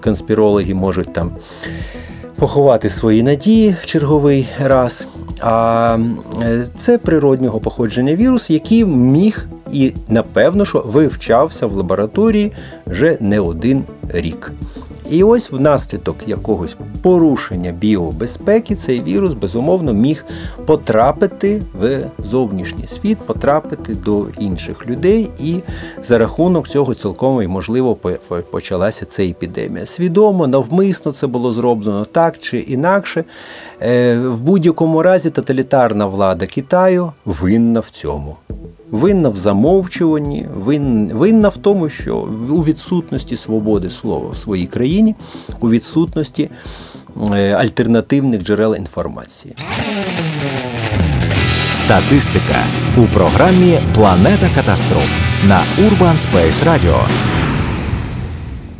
конспірологи 0.00 0.74
можуть 0.74 1.12
там 1.12 1.30
поховати 2.36 2.90
свої 2.90 3.22
надії 3.22 3.76
в 3.82 3.86
черговий 3.86 4.48
раз. 4.60 5.06
А 5.42 5.98
е, 6.42 6.66
це 6.78 6.98
природнього 6.98 7.60
походження 7.60 8.14
вірус, 8.14 8.50
який 8.50 8.84
міг 8.84 9.46
і 9.72 9.94
напевно, 10.08 10.64
що 10.64 10.82
вивчався 10.86 11.66
в 11.66 11.72
лабораторії 11.72 12.52
вже 12.86 13.16
не 13.20 13.40
один 13.40 13.84
рік. 14.08 14.52
І 15.10 15.24
ось 15.24 15.50
внаслідок 15.50 16.16
якогось 16.26 16.76
порушення 17.02 17.72
біобезпеки 17.72 18.76
цей 18.76 19.02
вірус 19.02 19.34
безумовно 19.34 19.92
міг 19.92 20.24
потрапити 20.66 21.62
в 21.80 22.04
зовнішній 22.18 22.86
світ, 22.86 23.18
потрапити 23.18 23.94
до 23.94 24.26
інших 24.38 24.86
людей, 24.86 25.30
і 25.40 25.60
за 26.02 26.18
рахунок 26.18 26.68
цього 26.68 26.94
цілком 26.94 27.42
і 27.42 27.46
можливо 27.46 27.98
почалася 28.50 29.04
ця 29.04 29.24
епідемія. 29.24 29.86
Свідомо, 29.86 30.46
навмисно 30.46 31.12
це 31.12 31.26
було 31.26 31.52
зроблено 31.52 32.04
так 32.04 32.38
чи 32.38 32.58
інакше. 32.58 33.24
Е, 33.82 34.18
в 34.18 34.40
будь-якому 34.40 35.02
разі 35.02 35.30
тоталітарна 35.30 36.06
влада 36.06 36.46
Китаю 36.46 37.12
винна 37.24 37.80
в 37.80 37.90
цьому 37.90 38.36
винна 38.92 39.28
в 39.28 39.36
замовчуванні, 39.36 40.46
винна 41.12 41.48
в 41.48 41.56
тому, 41.56 41.88
що 41.88 42.16
у 42.50 42.62
відсутності 42.62 43.36
свободи 43.36 43.90
слова 43.90 44.30
в 44.30 44.36
своїй 44.36 44.66
країні, 44.66 45.14
у 45.60 45.70
відсутності 45.70 46.50
е, 47.32 47.52
альтернативних 47.52 48.42
джерел 48.42 48.76
інформації. 48.76 49.54
Статистика 51.70 52.56
у 52.96 53.02
програмі 53.02 53.78
Планета 53.94 54.48
катастроф 54.54 55.18
на 55.48 55.60
Urban 55.78 56.18
Space 56.18 56.64
Radio. 56.64 57.41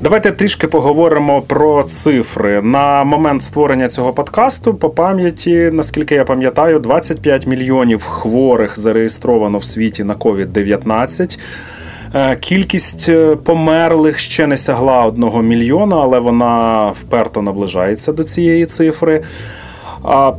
Давайте 0.03 0.33
трішки 0.33 0.69
поговоримо 0.69 1.43
про 1.43 1.83
цифри. 1.83 2.63
На 2.63 3.05
момент 3.05 3.43
створення 3.43 3.89
цього 3.89 4.13
подкасту 4.13 4.75
по 4.75 4.91
пам'яті, 4.91 5.71
наскільки 5.73 6.15
я 6.15 6.25
пам'ятаю, 6.25 6.79
25 6.79 7.47
мільйонів 7.47 8.05
хворих 8.05 8.79
зареєстровано 8.79 9.59
в 9.59 9.65
світі 9.65 10.05
на 10.05 10.15
COVID-19. 10.15 11.39
Е, 12.15 12.37
кількість 12.37 13.09
е, 13.09 13.37
померлих 13.37 14.19
ще 14.19 14.47
не 14.47 14.57
сягла 14.57 15.05
одного 15.05 15.43
мільйона, 15.43 15.97
але 15.97 16.19
вона 16.19 16.87
вперто 17.01 17.43
наближається 17.43 18.13
до 18.13 18.25
цієї 18.25 18.67
цифри. 18.67 19.23
А 20.05 20.33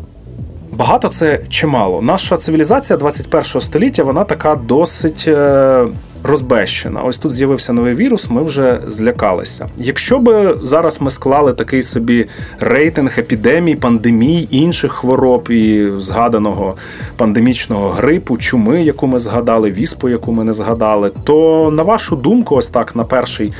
Багато 0.71 1.09
це 1.09 1.39
чимало. 1.49 2.01
Наша 2.01 2.37
цивілізація 2.37 2.97
21 2.97 3.61
століття 3.61 4.03
вона 4.03 4.23
така 4.23 4.55
досить 4.55 5.25
е, 5.27 5.85
розбещена. 6.23 7.01
Ось 7.01 7.17
тут 7.17 7.33
з'явився 7.33 7.73
новий 7.73 7.93
вірус, 7.93 8.29
ми 8.29 8.43
вже 8.43 8.81
злякалися. 8.87 9.69
Якщо 9.77 10.19
би 10.19 10.57
зараз 10.63 11.01
ми 11.01 11.11
склали 11.11 11.53
такий 11.53 11.83
собі 11.83 12.25
рейтинг 12.59 13.19
епідемій, 13.19 13.75
пандемій, 13.75 14.47
інших 14.51 14.91
хвороб 14.91 15.51
і 15.51 15.91
згаданого 15.97 16.75
пандемічного 17.17 17.89
грипу, 17.89 18.37
чуми, 18.37 18.83
яку 18.83 19.07
ми 19.07 19.19
згадали, 19.19 19.71
віспу, 19.71 20.09
яку 20.09 20.31
ми 20.31 20.43
не 20.43 20.53
згадали, 20.53 21.11
то 21.23 21.69
на 21.73 21.83
вашу 21.83 22.15
думку, 22.15 22.55
ось 22.55 22.67
так 22.67 22.95
на 22.95 23.03
перший 23.03 23.53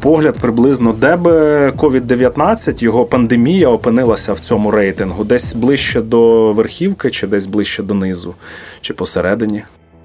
погляд, 0.00 0.36
приблизно 0.40 0.92
де 0.92 1.16
би 1.16 1.30
COVID-19, 1.70 2.82
його 2.82 3.04
пандемія 3.04 3.68
опинилася 3.68 4.32
в 4.32 4.38
цьому 4.38 4.70
рейтингу, 4.70 5.24
десь 5.24 5.54
ближче 5.54 6.00
до 6.00 6.52
верхівки, 6.52 7.10
чи 7.10 7.26
десь 7.26 7.46
ближче 7.46 7.82
до 7.82 7.94
низу, 7.94 8.34
чи 8.80 8.94
посередині. 8.94 9.62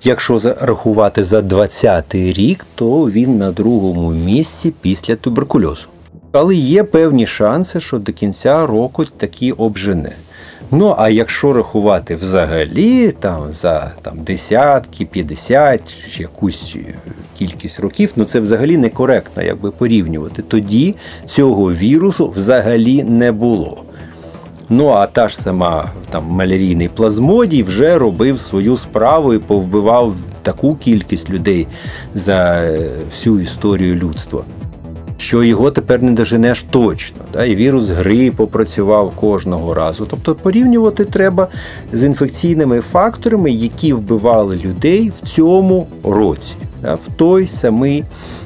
Якщо 0.07 0.39
зарахувати 0.39 1.23
за 1.23 1.39
20-й 1.39 2.33
рік, 2.33 2.65
то 2.75 3.11
він 3.11 3.37
на 3.37 3.51
другому 3.51 4.11
місці 4.11 4.73
після 4.81 5.15
туберкульозу. 5.15 5.87
Але 6.31 6.55
є 6.55 6.83
певні 6.83 7.27
шанси, 7.27 7.79
що 7.79 7.99
до 7.99 8.13
кінця 8.13 8.65
року 8.65 9.05
такі 9.05 9.51
обжене. 9.51 10.11
Ну, 10.71 10.95
а 10.97 11.09
якщо 11.09 11.53
рахувати 11.53 12.15
взагалі 12.15 13.11
там 13.11 13.53
за 13.53 13.91
там, 14.01 14.23
десятки, 14.23 15.05
50 15.05 15.81
чи 16.11 16.23
якусь 16.23 16.75
кількість 17.37 17.79
років, 17.79 18.11
ну 18.15 18.25
це 18.25 18.39
взагалі 18.39 18.77
некоректно 18.77 19.43
якби 19.43 19.71
порівнювати. 19.71 20.41
Тоді 20.41 20.95
цього 21.25 21.73
вірусу 21.73 22.33
взагалі 22.35 23.03
не 23.03 23.31
було. 23.31 23.84
Ну 24.69 24.87
а 24.87 25.07
та 25.07 25.27
ж 25.27 25.37
сама 25.37 25.91
там 26.09 26.25
малярійний 26.25 26.89
плазмодій 26.89 27.63
вже 27.63 27.97
робив 27.97 28.39
свою 28.39 28.77
справу 28.77 29.33
і 29.33 29.39
повбивав 29.39 30.15
таку 30.41 30.75
кількість 30.75 31.29
людей 31.29 31.67
за 32.13 32.63
е, 32.63 32.89
всю 33.09 33.39
історію 33.39 33.95
людства. 33.95 34.43
Що 35.17 35.43
його 35.43 35.71
тепер 35.71 36.01
не 36.01 36.11
доженеш 36.11 36.65
точно, 36.69 37.21
да? 37.33 37.45
і 37.45 37.55
вірус 37.55 37.89
грипу 37.89 38.47
працював 38.47 39.11
кожного 39.15 39.73
разу. 39.73 40.07
Тобто 40.09 40.35
порівнювати 40.35 41.05
треба 41.05 41.47
з 41.93 42.03
інфекційними 42.03 42.81
факторами, 42.81 43.51
які 43.51 43.93
вбивали 43.93 44.55
людей 44.55 45.11
в 45.21 45.27
цьому 45.27 45.87
році, 46.03 46.55
да? 46.81 46.95
в 46.95 47.09
той 47.15 47.47
самий 47.47 48.03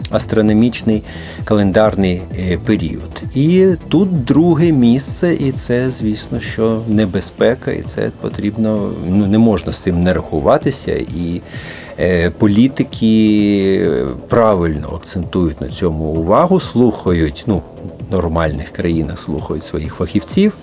астрономічний 0.10 1.04
календарний 1.46 2.22
е, 2.40 2.58
період. 2.58 3.24
І 3.36 3.68
тут 3.90 4.24
друге 4.24 4.72
місце, 4.72 5.34
і 5.34 5.52
це, 5.52 5.92
звісно, 5.92 6.40
що 6.40 6.82
небезпека, 6.88 7.72
і 7.72 7.82
це 7.82 8.12
потрібно, 8.22 8.92
ну 9.10 9.28
не 9.28 9.38
можна 9.38 9.72
з 9.72 9.78
цим 9.78 10.02
не 10.02 10.14
рахуватися. 10.14 10.92
І 10.92 11.42
е, 12.00 12.30
політики 12.30 13.90
правильно 14.28 14.90
акцентують 14.96 15.62
на 15.62 15.68
цьому 15.68 16.04
увагу, 16.04 16.60
слухають, 16.60 17.44
ну, 17.48 17.62
в 18.10 18.14
нормальних 18.14 18.70
країнах 18.70 19.20
слухають 19.20 19.64
своїх 19.64 19.94
фахівців 19.94 20.54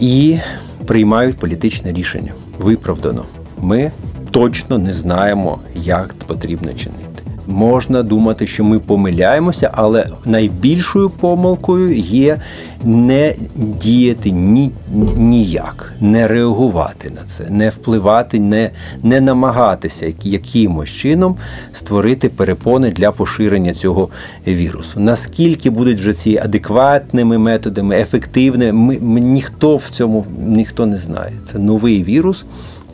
і 0.00 0.38
приймають 0.86 1.38
політичне 1.38 1.92
рішення. 1.92 2.32
Виправдано. 2.58 3.24
Ми 3.60 3.92
точно 4.30 4.78
не 4.78 4.92
знаємо, 4.92 5.58
як 5.74 6.14
потрібно 6.26 6.72
чинити. 6.72 7.07
Можна 7.50 8.02
думати, 8.02 8.46
що 8.46 8.64
ми 8.64 8.78
помиляємося, 8.78 9.70
але 9.72 10.06
найбільшою 10.24 11.10
помилкою 11.10 11.98
є 11.98 12.40
не 12.84 13.34
діяти 13.56 14.30
ні, 14.30 14.70
ніяк, 15.16 15.92
не 16.00 16.28
реагувати 16.28 17.10
на 17.10 17.22
це, 17.26 17.44
не 17.50 17.70
впливати, 17.70 18.40
не, 18.40 18.70
не 19.02 19.20
намагатися 19.20 20.12
якимось 20.22 20.88
чином 20.90 21.36
створити 21.72 22.28
перепони 22.28 22.90
для 22.90 23.12
поширення 23.12 23.74
цього 23.74 24.08
вірусу. 24.46 25.00
Наскільки 25.00 25.70
будуть 25.70 26.00
вже 26.00 26.12
ці 26.12 26.38
адекватними 26.38 27.38
методами, 27.38 28.00
ефективними, 28.00 28.98
ми, 29.00 29.20
ніхто 29.20 29.76
в 29.76 29.88
цьому 29.90 30.26
ніхто 30.38 30.86
не 30.86 30.96
знає. 30.96 31.32
Це 31.44 31.58
новий 31.58 32.04
вірус, 32.04 32.44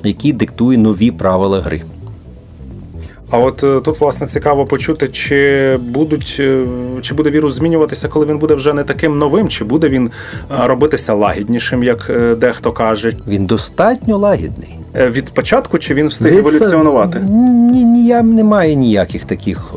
який 0.05 0.33
диктує 0.33 0.79
нові 0.79 1.11
правила 1.11 1.61
гри. 1.61 1.83
А 3.35 3.39
от 3.39 3.65
е, 3.65 3.81
тут 3.81 4.01
власне 4.01 4.27
цікаво 4.27 4.67
почути, 4.67 5.09
чи 5.09 5.79
будуть 5.83 6.37
е, 6.41 6.67
чи 7.03 7.15
буде 7.15 7.31
вірус 7.31 7.55
змінюватися, 7.55 8.09
коли 8.09 8.27
він 8.27 8.39
буде 8.39 8.55
вже 8.55 8.73
не 8.73 8.85
таким 8.85 9.19
новим, 9.19 9.49
чи 9.49 9.65
буде 9.65 9.89
він 9.89 10.11
е, 10.51 10.67
робитися 10.67 11.15
лагіднішим, 11.15 11.85
як 11.85 12.11
дехто 12.39 12.73
каже. 12.73 13.13
Він 13.29 13.47
достатньо 13.47 14.19
лагідний. 14.19 14.79
Від 14.95 15.31
початку 15.31 15.79
чи 15.79 15.95
він 15.95 16.07
встиг 16.07 16.39
еволюціонувати? 16.39 17.21
Ні, 17.73 17.85
ні, 17.85 18.07
я 18.07 18.23
немає 18.23 18.75
ніяких 18.75 19.25
таких 19.25 19.75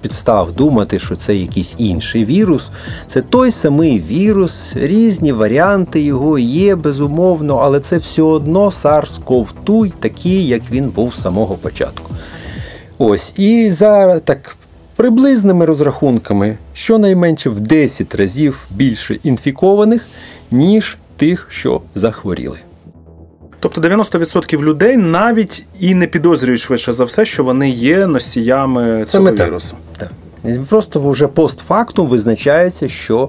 підстав 0.00 0.52
думати, 0.52 0.98
що 0.98 1.16
це 1.16 1.34
якийсь 1.34 1.74
інший 1.78 2.24
вірус. 2.24 2.70
Це 3.06 3.22
той 3.22 3.50
самий 3.50 4.00
вірус, 4.00 4.72
різні 4.74 5.32
варіанти 5.32 6.00
його 6.00 6.38
є, 6.38 6.76
безумовно, 6.76 7.56
але 7.56 7.80
це 7.80 7.96
все 7.96 8.22
одно 8.22 8.66
SARS-CoV-2 8.66 9.92
такий, 10.00 10.46
як 10.48 10.62
він 10.70 10.88
був 10.88 11.14
з 11.14 11.22
самого 11.22 11.54
початку. 11.54 12.10
Ось, 12.98 13.32
і 13.36 13.70
за 13.70 14.20
так 14.20 14.56
приблизними 14.96 15.64
розрахунками, 15.64 16.56
щонайменше 16.74 17.50
в 17.50 17.60
10 17.60 18.14
разів 18.14 18.66
більше 18.70 19.14
інфікованих, 19.22 20.06
ніж 20.50 20.98
тих, 21.16 21.46
що 21.50 21.80
захворіли. 21.94 22.58
Тобто 23.60 23.80
90% 23.80 24.62
людей 24.62 24.96
навіть 24.96 25.64
і 25.80 25.94
не 25.94 26.06
підозрюють 26.06 26.60
швидше 26.60 26.92
за 26.92 27.04
все, 27.04 27.24
що 27.24 27.44
вони 27.44 27.70
є 27.70 28.06
носіями 28.06 29.04
цього 29.06 29.26
Саме 29.26 29.46
вірусу. 29.46 29.76
Так. 29.96 30.10
Просто 30.68 31.10
вже 31.10 31.26
постфактум 31.26 32.06
визначається, 32.06 32.88
що 32.88 33.28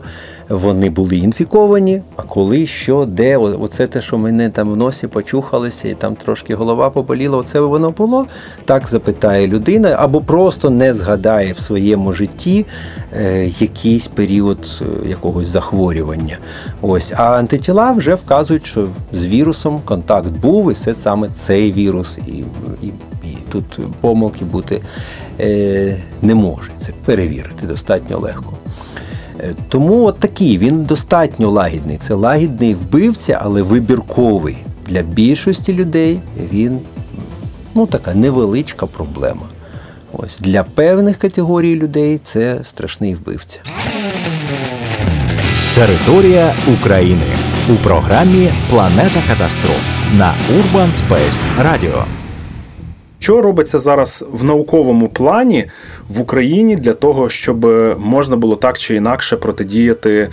вони 0.50 0.90
були 0.90 1.18
інфіковані, 1.18 2.02
а 2.16 2.22
коли, 2.22 2.66
що, 2.66 3.06
де, 3.06 3.38
оце 3.38 3.88
те, 3.88 4.02
що 4.02 4.18
мене 4.18 4.50
там 4.50 4.72
в 4.72 4.78
носі 4.78 5.08
почухалися, 5.08 5.88
і 5.88 5.94
там 5.94 6.16
трошки 6.16 6.56
голова 6.56 6.90
поболіла, 6.90 7.38
оце 7.38 7.60
воно 7.60 7.92
було. 7.92 8.28
Так 8.66 8.88
запитає 8.88 9.48
людина, 9.48 9.96
або 10.00 10.22
просто 10.22 10.70
не 10.70 10.94
згадає 10.94 11.54
в 11.54 11.60
своєму 11.60 12.14
житті 12.14 12.66
е, 13.14 13.46
якийсь 13.46 14.08
період 14.08 14.82
е, 14.82 15.10
якогось 15.10 15.48
захворювання. 15.48 16.38
Ось, 16.82 17.14
А 17.16 17.24
антитіла 17.24 17.92
вже 17.92 18.16
вказують, 18.16 18.66
що 18.66 18.88
з 19.12 19.26
вірусом 19.26 19.82
контакт 19.86 20.32
був, 20.32 20.72
і 20.72 20.76
це 20.76 20.96
саме 20.96 21.30
цей 21.30 21.72
вірус. 21.72 22.20
І, 22.28 22.32
і, 22.86 22.92
і 23.34 23.38
тут 23.52 23.80
помилки 24.02 24.46
бути 24.46 24.82
е, 25.40 25.98
не 26.22 26.36
може. 26.36 26.72
Це 26.80 26.92
перевірити 27.06 27.66
достатньо 27.66 28.20
легко. 28.20 28.54
Е, 29.40 29.54
тому 29.70 30.06
от 30.06 30.20
такий 30.20 30.58
він 30.58 30.84
достатньо 30.84 31.52
лагідний. 31.52 31.98
Це 31.98 32.14
лагідний 32.14 32.74
вбивця, 32.74 33.40
але 33.44 33.62
вибірковий. 33.62 34.58
Для 34.88 35.02
більшості 35.02 35.74
людей 35.74 36.20
він 36.54 36.80
ну, 37.76 37.86
така 37.86 38.14
невеличка 38.14 38.86
проблема. 38.86 39.42
Ось 40.14 40.40
Для 40.40 40.64
певних 40.64 41.18
категорій 41.18 41.76
людей 41.76 42.20
це 42.24 42.60
страшний 42.64 43.16
вбивця. 43.16 43.60
Територія 45.76 46.54
України 46.74 47.26
у 47.70 47.74
програмі 47.74 48.50
Планета 48.70 49.20
катастроф 49.28 49.90
на 50.18 50.34
Urban 50.52 50.92
Space 50.92 51.46
Radio. 51.62 52.27
Що 53.20 53.42
робиться 53.42 53.80
зараз 53.80 54.26
в 54.32 54.44
науковому 54.44 55.10
плані 55.10 55.66
в 56.10 56.22
Україні 56.22 56.76
для 56.76 56.94
того, 56.94 57.30
щоб 57.30 57.66
можна 58.00 58.36
було 58.36 58.56
так 58.56 58.78
чи 58.78 58.96
інакше 58.96 59.38
протидіяти 59.38 60.30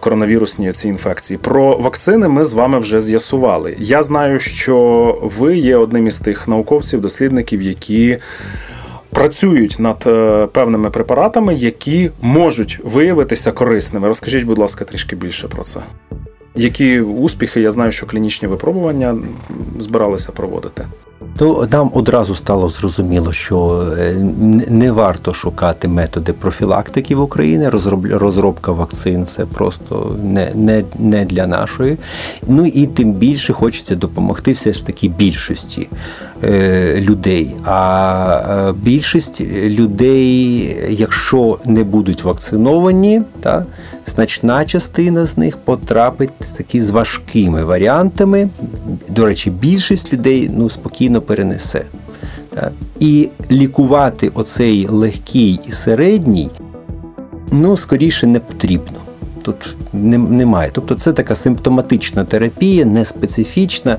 коронавірусній 0.00 0.72
цій 0.72 0.88
інфекції? 0.88 1.38
Про 1.38 1.76
вакцини 1.76 2.28
ми 2.28 2.44
з 2.44 2.52
вами 2.52 2.78
вже 2.78 3.00
з'ясували. 3.00 3.76
Я 3.78 4.02
знаю, 4.02 4.38
що 4.38 5.18
ви 5.22 5.56
є 5.56 5.76
одним 5.76 6.06
із 6.06 6.18
тих 6.18 6.48
науковців, 6.48 7.00
дослідників, 7.00 7.62
які 7.62 8.18
працюють 9.14 9.76
над 9.78 10.04
е, 10.06 10.46
певними 10.52 10.90
препаратами, 10.90 11.54
які 11.54 12.10
можуть 12.22 12.80
виявитися 12.84 13.52
корисними. 13.52 14.08
Розкажіть, 14.08 14.44
будь 14.44 14.58
ласка, 14.58 14.84
трішки 14.84 15.16
більше 15.16 15.48
про 15.48 15.62
це. 15.62 15.80
Які 16.54 17.00
успіхи? 17.00 17.60
Я 17.60 17.70
знаю, 17.70 17.92
що 17.92 18.06
клінічні 18.06 18.48
випробування 18.48 19.18
збиралися 19.78 20.32
проводити. 20.32 20.84
То 21.36 21.68
нам 21.72 21.90
одразу 21.94 22.34
стало 22.34 22.68
зрозуміло, 22.68 23.32
що 23.32 23.86
е, 23.98 24.14
не 24.68 24.92
варто 24.92 25.34
шукати 25.34 25.88
методи 25.88 26.32
профілактики 26.32 27.16
в 27.16 27.20
Україні. 27.20 27.68
Розробка 28.12 28.72
вакцин 28.72 29.26
це 29.26 29.46
просто 29.46 30.16
не 30.22 30.50
не, 30.54 30.82
не 30.98 31.24
для 31.24 31.46
нашої. 31.46 31.96
Ну 32.46 32.66
і 32.66 32.86
тим 32.86 33.12
більше 33.12 33.52
хочеться 33.52 33.94
допомогти 33.94 34.52
все 34.52 34.72
ж 34.72 34.86
таки 34.86 35.08
більшості 35.08 35.88
людей. 37.00 37.54
А 37.64 38.68
е, 38.68 38.72
більшість 38.82 39.40
людей, 39.64 40.76
якщо 40.90 41.58
не 41.64 41.84
будуть 41.84 42.22
вакциновані, 42.22 43.22
та, 43.40 43.66
значна 44.06 44.64
частина 44.64 45.26
з 45.26 45.38
них 45.38 45.56
потрапить 45.56 46.32
такі 46.56 46.80
з 46.80 46.90
важкими 46.90 47.64
варіантами. 47.64 48.48
До 49.08 49.26
речі, 49.26 49.50
більшість 49.50 50.12
людей 50.12 50.50
ну, 50.56 50.70
спокійно 50.70 51.20
перенесе. 51.20 51.84
Так. 52.54 52.72
І 53.00 53.28
лікувати 53.50 54.28
оцей 54.34 54.86
легкий 54.86 55.60
і 55.68 55.72
середній, 55.72 56.50
ну, 57.52 57.76
скоріше 57.76 58.26
не 58.26 58.40
потрібно. 58.40 59.03
Тут 59.44 59.76
немає. 59.92 60.70
Тобто 60.72 60.94
це 60.94 61.12
така 61.12 61.34
симптоматична 61.34 62.24
терапія, 62.24 62.84
не 62.84 63.04
специфічна. 63.04 63.96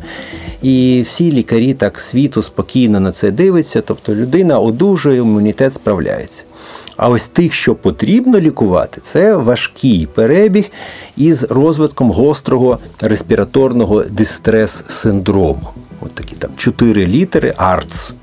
І 0.62 1.02
всі 1.06 1.32
лікарі 1.32 1.74
так 1.74 2.00
світу 2.00 2.42
спокійно 2.42 3.00
на 3.00 3.12
це 3.12 3.32
дивляться. 3.32 3.82
Тобто 3.82 4.16
людина 4.16 4.60
одужує, 4.60 5.18
імунітет 5.20 5.74
справляється. 5.74 6.44
А 6.98 7.10
ось 7.10 7.28
тих, 7.28 7.54
що 7.54 7.76
потрібно 7.76 8.40
лікувати, 8.40 9.02
це 9.04 9.36
важкий 9.36 10.06
перебіг 10.06 10.72
із 11.18 11.44
розвитком 11.44 12.12
гострого 12.12 12.80
респіраторного 13.02 14.04
дистрес-синдрому. 14.04 15.70
От 16.02 16.14
такі 16.14 16.36
там 16.36 16.52
чотири 16.58 17.08
літери 17.08 17.54
АРЦ. 17.58 18.14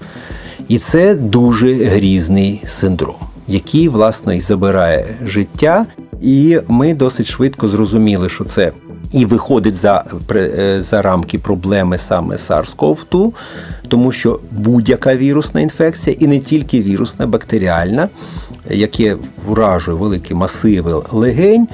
І 0.69 0.79
це 0.79 1.15
дуже 1.15 1.75
грізний 1.75 2.63
синдром, 2.67 3.17
який, 3.49 3.89
власне, 3.89 4.37
і 4.37 4.41
забирає 4.41 5.07
життя. 5.25 5.87
І 6.23 6.61
ми 6.69 6.95
досить 6.95 7.27
швидко 7.27 7.69
зрозуміли, 7.69 8.29
що 8.29 8.45
це 8.45 8.73
і 9.13 9.25
виходить 9.25 9.75
за 9.75 10.05
е, 10.35 10.83
за 10.83 11.03
рамки 11.03 11.39
проблеми 11.39 11.99
саме 11.99 12.37
SARS-CoV-2, 12.37 13.33
тому 13.89 14.13
що 14.13 14.41
будь-яка 14.51 15.17
вірусна 15.17 15.61
інфекція, 15.61 16.17
і 16.19 16.27
не 16.27 16.41
тільки 16.41 16.83
вірусна, 16.83 17.27
бактеріальна, 17.27 18.09
яке 18.71 19.17
вражує 19.49 19.97
великі 19.97 20.35
масиви 20.35 21.03
легень, 21.13 21.69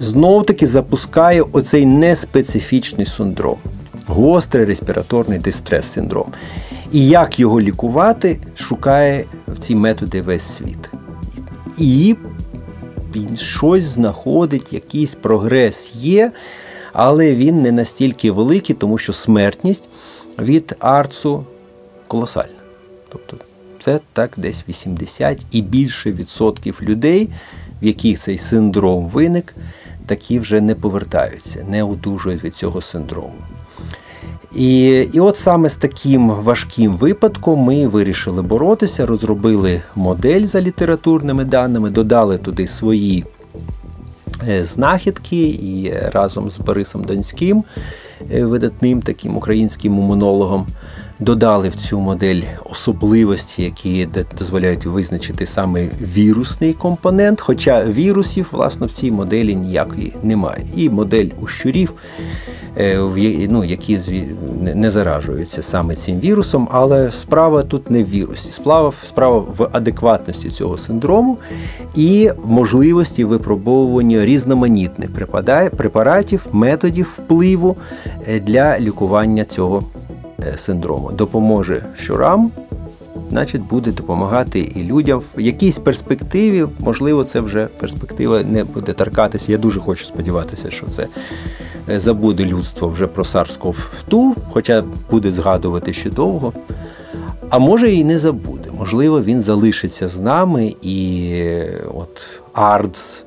знов 0.00 0.46
таки 0.46 0.66
запускає 0.66 1.42
оцей 1.52 1.86
неспецифічний 1.86 3.06
синдром, 3.06 3.56
гострий 4.06 4.64
респіраторний 4.64 5.38
дистрес-синдром. 5.38 6.26
І 6.92 7.06
як 7.06 7.40
його 7.40 7.60
лікувати, 7.60 8.40
шукає 8.56 9.24
в 9.48 9.58
ці 9.58 9.74
методи 9.74 10.22
весь 10.22 10.56
світ. 10.56 10.90
І 11.78 12.16
щось 13.36 13.84
знаходить, 13.84 14.72
якийсь 14.72 15.14
прогрес 15.14 15.94
є, 15.94 16.32
але 16.92 17.34
він 17.34 17.62
не 17.62 17.72
настільки 17.72 18.30
великий, 18.30 18.76
тому 18.76 18.98
що 18.98 19.12
смертність 19.12 19.84
від 20.38 20.76
арцу 20.78 21.44
колосальна. 22.08 22.48
Тобто 23.08 23.36
це 23.78 24.00
так 24.12 24.32
десь 24.36 24.64
80 24.68 25.46
і 25.50 25.62
більше 25.62 26.12
відсотків 26.12 26.78
людей, 26.82 27.28
в 27.82 27.86
яких 27.86 28.18
цей 28.18 28.38
синдром 28.38 29.08
виник, 29.08 29.54
такі 30.06 30.38
вже 30.38 30.60
не 30.60 30.74
повертаються, 30.74 31.66
не 31.68 31.82
одужують 31.82 32.44
від 32.44 32.54
цього 32.54 32.80
синдрому. 32.80 33.42
І 34.54 34.86
і 35.12 35.20
от 35.20 35.36
саме 35.36 35.68
з 35.68 35.76
таким 35.76 36.28
важким 36.28 36.92
випадком 36.92 37.60
ми 37.60 37.86
вирішили 37.86 38.42
боротися, 38.42 39.06
розробили 39.06 39.82
модель 39.96 40.46
за 40.46 40.60
літературними 40.60 41.44
даними, 41.44 41.90
додали 41.90 42.38
туди 42.38 42.66
свої 42.66 43.24
е, 44.48 44.64
знахідки 44.64 45.42
і 45.48 45.92
разом 46.12 46.50
з 46.50 46.58
Борисом 46.58 47.04
Донським, 47.04 47.64
е, 48.34 48.44
видатним 48.44 49.02
таким 49.02 49.36
українським 49.36 49.92
імунологом, 49.92 50.66
додали 51.24 51.68
в 51.68 51.76
цю 51.76 52.00
модель 52.00 52.42
особливості, 52.64 53.62
які 53.62 54.08
дозволяють 54.38 54.86
визначити 54.86 55.46
саме 55.46 55.88
вірусний 56.16 56.72
компонент. 56.72 57.40
Хоча 57.40 57.84
вірусів, 57.84 58.48
власне, 58.52 58.86
в 58.86 58.92
цій 58.92 59.10
моделі 59.10 59.54
ніякої 59.54 60.12
немає. 60.22 60.62
І 60.76 60.90
модель 60.90 61.28
у 61.40 61.46
щурів. 61.46 61.92
Е, 62.78 62.98
ну, 63.50 63.64
які 63.64 64.00
не 64.74 64.90
заражуються 64.90 65.62
саме 65.62 65.94
цим 65.94 66.20
вірусом, 66.20 66.68
але 66.70 67.12
справа 67.12 67.62
тут 67.62 67.90
не 67.90 68.04
в 68.04 68.10
вірусі, 68.10 68.52
справа, 68.52 68.92
справа 69.04 69.38
в 69.38 69.68
адекватності 69.72 70.50
цього 70.50 70.78
синдрому 70.78 71.38
і 71.96 72.30
можливості 72.44 73.24
випробовування 73.24 74.24
різноманітних 74.24 75.10
препаратів, 75.76 76.46
методів 76.52 77.14
впливу 77.16 77.76
е, 78.28 78.40
для 78.40 78.80
лікування 78.80 79.44
цього 79.44 79.84
синдрому. 80.56 81.12
Допоможе 81.12 81.84
щурам. 81.96 82.50
Значить, 83.30 83.62
буде 83.62 83.92
допомагати 83.92 84.60
і 84.60 84.84
людям 84.84 85.22
в 85.36 85.40
якійсь 85.40 85.78
перспективі. 85.78 86.66
Можливо, 86.78 87.24
це 87.24 87.40
вже 87.40 87.66
перспектива 87.66 88.42
не 88.42 88.64
буде 88.64 88.92
торкатися. 88.92 89.52
Я 89.52 89.58
дуже 89.58 89.80
хочу 89.80 90.04
сподіватися, 90.04 90.70
що 90.70 90.86
це 90.86 91.06
Е, 91.88 92.00
забуде 92.00 92.44
людство 92.44 92.88
вже 92.88 93.06
про 93.06 93.24
SARS-CoV-2, 93.24 94.34
хоча 94.50 94.84
буде 95.10 95.32
згадувати 95.32 95.92
ще 95.92 96.10
довго. 96.10 96.52
А 97.50 97.58
може 97.58 97.92
і 97.92 98.04
не 98.04 98.18
забуде. 98.18 98.70
Можливо, 98.78 99.22
він 99.22 99.40
залишиться 99.40 100.08
з 100.08 100.20
нами, 100.20 100.74
і 100.82 101.40
от 101.94 102.26
АРДС 102.52 103.24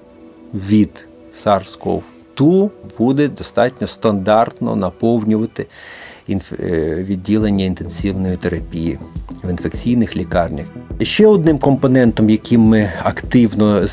від 0.53 1.07
SARS-CoV-2 1.45 2.69
буде 2.97 3.27
достатньо 3.27 3.87
стандартно 3.87 4.75
наповнювати 4.75 5.63
е, 5.63 5.67
відділення 6.29 7.65
інтенсивної 7.65 8.37
терапії 8.37 8.99
в 9.43 9.49
інфекційних 9.49 10.17
лікарнях. 10.17 10.65
Ще 11.01 11.27
одним 11.27 11.57
компонентом, 11.57 12.29
яким 12.29 12.61
ми 12.61 12.89
активно 13.03 13.87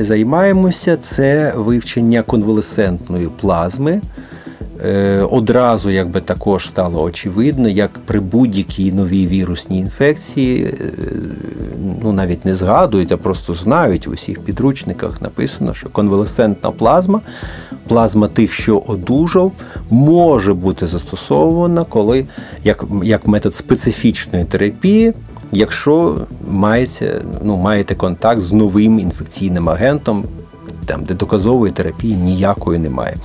займаємося, 0.00 0.96
це 0.96 1.52
вивчення 1.56 2.22
конвалесцентної 2.22 3.28
плазми. 3.40 4.00
Е, 4.84 5.26
одразу 5.30 5.90
якби 5.90 6.20
також 6.20 6.68
стало 6.68 7.02
очевидно, 7.02 7.68
як 7.68 7.90
при 8.04 8.20
будь-якій 8.20 8.92
новій 8.92 9.26
вірусній 9.26 9.78
інфекції, 9.78 10.64
е, 10.64 10.72
ну 12.02 12.12
навіть 12.12 12.44
не 12.44 12.54
згадують, 12.54 13.12
а 13.12 13.16
просто 13.16 13.54
знають 13.54 14.06
в 14.06 14.10
усіх 14.10 14.40
підручниках 14.40 15.22
написано, 15.22 15.74
що 15.74 15.88
конвалесцентна 15.88 16.70
плазма, 16.70 17.20
плазма 17.88 18.28
тих, 18.28 18.52
що 18.52 18.78
одужав, 18.78 19.52
може 19.90 20.54
бути 20.54 20.86
застосована, 20.86 21.84
коли 21.84 22.24
як, 22.64 22.84
як 23.02 23.26
метод 23.26 23.54
специфічної 23.54 24.44
терапії 24.44 25.12
якщо 25.52 26.16
маєте, 26.50 27.22
ну, 27.42 27.56
маєте 27.56 27.94
контакт 27.94 28.40
з 28.40 28.52
новим 28.52 28.98
інфекційним 28.98 29.68
агентом, 29.68 30.24
там, 30.86 31.04
де 31.04 31.14
доказової 31.14 31.72
терапії 31.72 32.16
ніякої 32.16 32.78
немає. 32.78 33.16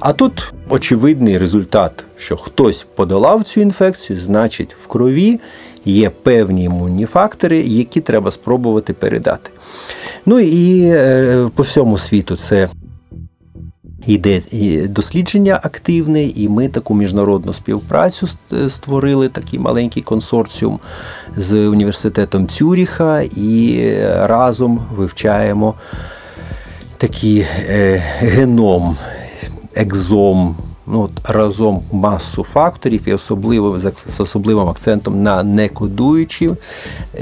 А 0.00 0.12
тут 0.12 0.52
очевидний 0.68 1.38
результат, 1.38 2.04
що 2.16 2.36
хтось 2.36 2.86
подолав 2.94 3.44
цю 3.44 3.60
інфекцію, 3.60 4.20
значить 4.20 4.76
в 4.82 4.86
крові 4.86 5.40
є 5.84 6.10
певні 6.10 6.64
імунні 6.64 7.06
фактори, 7.06 7.60
які 7.60 8.00
треба 8.00 8.30
спробувати 8.30 8.92
передати. 8.92 9.50
Ну 10.26 10.40
і 10.40 10.82
е, 10.84 11.48
по 11.54 11.62
всьому 11.62 11.98
світу 11.98 12.36
це 12.36 12.68
Іде 14.06 14.42
дослідження 14.88 15.60
активне, 15.62 16.24
і 16.24 16.48
ми 16.48 16.68
таку 16.68 16.94
міжнародну 16.94 17.52
співпрацю 17.52 18.28
створили 18.68 19.28
такий 19.28 19.58
маленький 19.58 20.02
консорціум 20.02 20.80
з 21.36 21.54
університетом 21.54 22.48
Цюріха 22.48 23.20
і 23.20 23.90
разом 24.02 24.86
вивчаємо 24.94 25.74
такий 26.96 27.38
е, 27.38 28.02
геном, 28.18 28.96
екзом 29.78 30.56
ну, 30.90 31.08
разом 31.24 31.82
масу 31.92 32.44
факторів 32.44 33.02
і 33.06 33.12
особливо 33.12 33.78
з 33.78 34.20
особливим 34.20 34.68
акцентом 34.68 35.22
на 35.22 35.42
некодуючі, 35.42 36.50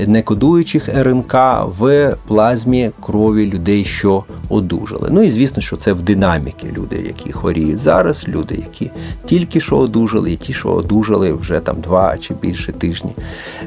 некодуючих 0.06 0.88
РНК 0.88 1.34
в 1.78 2.14
плазмі 2.26 2.90
крові 3.00 3.50
людей, 3.50 3.84
що 3.84 4.24
одужали. 4.48 5.08
Ну 5.12 5.22
і 5.22 5.30
звісно, 5.30 5.62
що 5.62 5.76
це 5.76 5.92
в 5.92 6.02
динаміки 6.02 6.66
люди, 6.76 6.96
які 7.06 7.32
хворіють 7.32 7.78
зараз, 7.78 8.28
люди, 8.28 8.54
які 8.54 8.90
тільки 9.24 9.60
що 9.60 9.76
одужали, 9.76 10.32
і 10.32 10.36
ті, 10.36 10.52
що 10.52 10.68
одужали 10.68 11.32
вже 11.32 11.60
там 11.60 11.80
два 11.80 12.18
чи 12.18 12.34
більше 12.34 12.72
тижні 12.72 13.10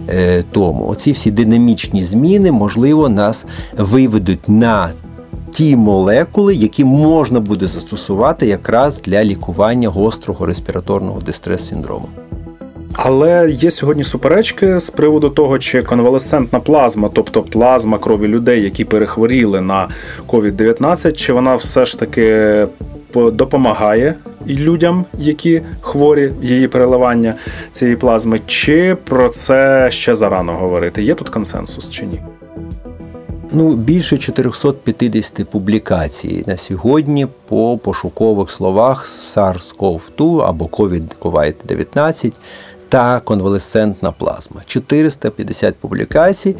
е, 0.10 0.44
тому. 0.52 0.88
Оці 0.88 1.12
всі 1.12 1.32
динамічні 1.32 2.04
зміни, 2.04 2.52
можливо, 2.52 3.10
нас 3.10 3.46
виведуть 3.78 4.50
на 4.50 4.90
ті 5.52 5.76
молекули, 5.76 6.56
які 6.56 6.84
можна 6.84 7.40
буде 7.40 7.68
застосувати 7.68 8.48
якраз 8.48 9.02
для 9.02 9.24
лікування 9.24 9.90
гострого 9.90 10.46
респіраторного 10.46 11.20
дистрес-синдрому. 11.20 12.06
Але 12.94 13.50
є 13.52 13.72
сьогодні 13.72 14.04
суперечки 14.04 14.80
з 14.80 14.90
приводу 14.90 15.30
того, 15.30 15.60
чи 15.60 15.84
конвалесцентна 15.84 16.60
плазма, 16.60 17.10
тобто 17.14 17.44
плазма 17.44 17.98
крові 17.98 18.28
людей, 18.28 18.64
які 18.64 18.86
перехворіли 18.86 19.62
на 19.62 19.88
COVID-19, 20.28 21.12
чи 21.12 21.34
вона 21.34 21.56
все 21.56 21.86
ж 21.86 22.00
таки 22.00 22.68
допомагає 23.14 24.16
людям, 24.48 25.06
які 25.20 25.62
хворі 25.82 26.32
її 26.42 26.68
переливання 26.68 27.34
цієї 27.72 27.98
плазми, 27.98 28.40
чи 28.46 28.98
про 29.04 29.30
це 29.30 29.88
ще 29.92 30.16
зарано 30.16 30.54
говорити? 30.54 31.04
Є 31.04 31.14
тут 31.16 31.30
консенсус 31.30 31.90
чи 31.90 32.06
ні? 32.06 32.22
Ну, 33.52 33.76
більше 33.76 34.18
450 34.18 35.50
публікацій 35.50 36.44
на 36.48 36.58
сьогодні 36.58 37.28
по 37.48 37.78
пошукових 37.78 38.52
словах 38.52 39.10
SARS-CoV-2 39.36 40.48
або 40.48 40.66
COVID-19 40.66 42.34
та 42.90 43.20
конвалесцентна 43.20 44.12
плазма. 44.12 44.62
450 44.66 45.76
публікацій, 45.76 46.56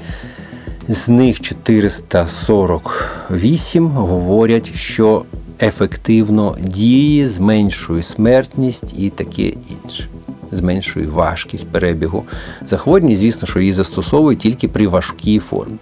з 0.88 1.10
них 1.10 1.42
448 1.42 3.88
говорять, 3.88 4.76
що 4.76 5.26
ефективно 5.62 6.56
діє, 6.62 7.28
зменшує 7.28 8.04
смертність 8.04 8.96
і 8.98 9.10
таке 9.10 9.54
інше 9.84 10.08
зменшує 10.52 11.08
важкість 11.08 11.68
перебігу 11.68 12.24
захворювань. 12.66 13.16
Звісно, 13.16 13.48
що 13.48 13.60
її 13.60 13.74
застосовують 13.74 14.40
тільки 14.40 14.68
при 14.68 14.88
важкій 14.88 15.40
формі. 15.40 15.78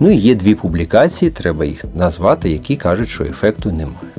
Ну 0.00 0.10
і 0.10 0.16
є 0.16 0.34
дві 0.34 0.54
публікації, 0.54 1.30
треба 1.30 1.64
їх 1.64 1.84
назвати, 1.94 2.50
які 2.50 2.76
кажуть, 2.76 3.08
що 3.08 3.24
ефекту 3.24 3.70
немає. 3.70 4.14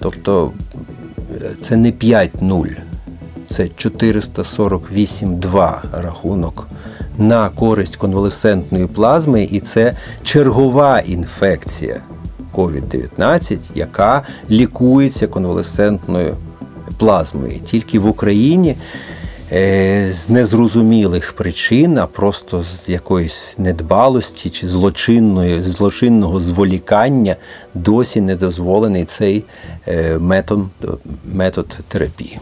Тобто 0.00 0.52
це 1.60 1.76
не 1.76 1.92
5-0, 1.92 2.76
це 3.48 3.64
448-2 3.64 5.78
рахунок 5.92 6.68
на 7.18 7.48
користь 7.48 7.96
конвалесцентної 7.96 8.86
плазми, 8.86 9.44
і 9.44 9.60
це 9.60 9.96
чергова 10.22 10.98
інфекція 10.98 12.00
COVID-19, 12.56 13.58
яка 13.74 14.22
лікується 14.50 15.26
конвалесцентною 15.26 16.36
плазмою. 16.96 17.52
Тільки 17.64 17.98
в 17.98 18.06
Україні 18.06 18.76
е, 19.52 20.12
з 20.12 20.28
незрозумілих 20.28 21.32
причин, 21.32 21.98
а 21.98 22.06
просто 22.06 22.62
з 22.62 22.88
якоїсь 22.88 23.54
недбалості 23.58 24.50
чи 24.50 24.68
злочинної, 24.68 25.62
злочинного 25.62 26.40
зволікання 26.40 27.36
досі 27.74 28.20
не 28.20 28.36
дозволений 28.36 29.04
цей 29.04 29.44
е, 29.88 30.18
метод, 30.18 30.60
метод 31.24 31.78
терапії. 31.88 32.38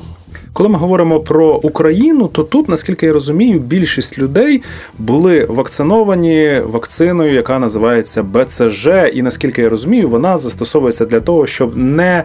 Коли 0.54 0.68
ми 0.68 0.78
говоримо 0.78 1.20
про 1.20 1.56
Україну, 1.56 2.28
то 2.28 2.42
тут, 2.42 2.68
наскільки 2.68 3.06
я 3.06 3.12
розумію, 3.12 3.58
більшість 3.58 4.18
людей 4.18 4.62
були 4.98 5.46
вакциновані 5.48 6.60
вакциною, 6.66 7.34
яка 7.34 7.58
називається 7.58 8.22
БЦЖ, 8.22 8.88
і 9.14 9.22
наскільки 9.22 9.62
я 9.62 9.68
розумію, 9.68 10.08
вона 10.08 10.38
застосовується 10.38 11.06
для 11.06 11.20
того, 11.20 11.46
щоб 11.46 11.76
не 11.76 12.24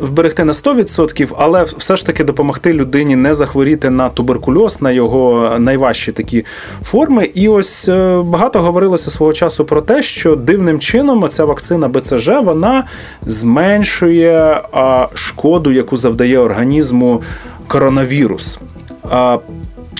вберегти 0.00 0.44
на 0.44 0.52
100%, 0.52 1.28
але 1.36 1.62
все 1.62 1.96
ж 1.96 2.06
таки 2.06 2.24
допомогти 2.24 2.72
людині 2.72 3.16
не 3.16 3.34
захворіти 3.34 3.90
на 3.90 4.08
туберкульоз, 4.08 4.82
на 4.82 4.90
його 4.90 5.56
найважчі 5.58 6.12
такі 6.12 6.44
форми. 6.82 7.24
І 7.24 7.48
ось 7.48 7.88
е, 7.88 8.22
багато 8.24 8.60
говорилося 8.60 9.10
свого 9.10 9.32
часу 9.32 9.64
про 9.64 9.80
те, 9.80 10.02
що 10.02 10.36
дивним 10.36 10.80
чином 10.80 11.28
ця 11.28 11.44
вакцина 11.44 11.88
БЦЖ 11.88 12.28
вона 12.28 12.84
зменшує 13.26 14.62
шкоду, 15.14 15.72
яку 15.72 15.96
завдає 15.96 16.38
організму 16.38 17.22
коронавірус. 17.66 18.58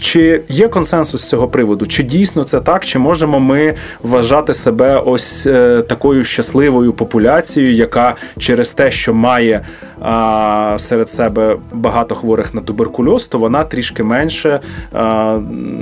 Чи 0.02 0.42
є 0.48 0.68
консенсус 0.68 1.20
з 1.20 1.28
цього 1.28 1.48
приводу? 1.48 1.86
Чи 1.86 2.02
дійсно 2.02 2.44
це 2.44 2.60
так? 2.60 2.84
Чи 2.84 2.98
можемо 2.98 3.40
ми 3.40 3.74
вважати 4.02 4.54
себе 4.54 5.02
ось 5.06 5.46
е, 5.46 5.82
такою 5.82 6.24
щасливою 6.24 6.92
популяцією, 6.92 7.74
яка 7.74 8.14
через 8.38 8.68
те, 8.68 8.90
що 8.90 9.14
має 9.14 9.60
а, 10.02 10.76
серед 10.78 11.08
себе 11.08 11.56
багато 11.72 12.14
хворих 12.14 12.54
на 12.54 12.60
туберкульоз, 12.60 13.26
то 13.26 13.38
вона 13.38 13.64
трішки 13.64 14.02
менше, 14.02 14.60
а, 14.92 15.38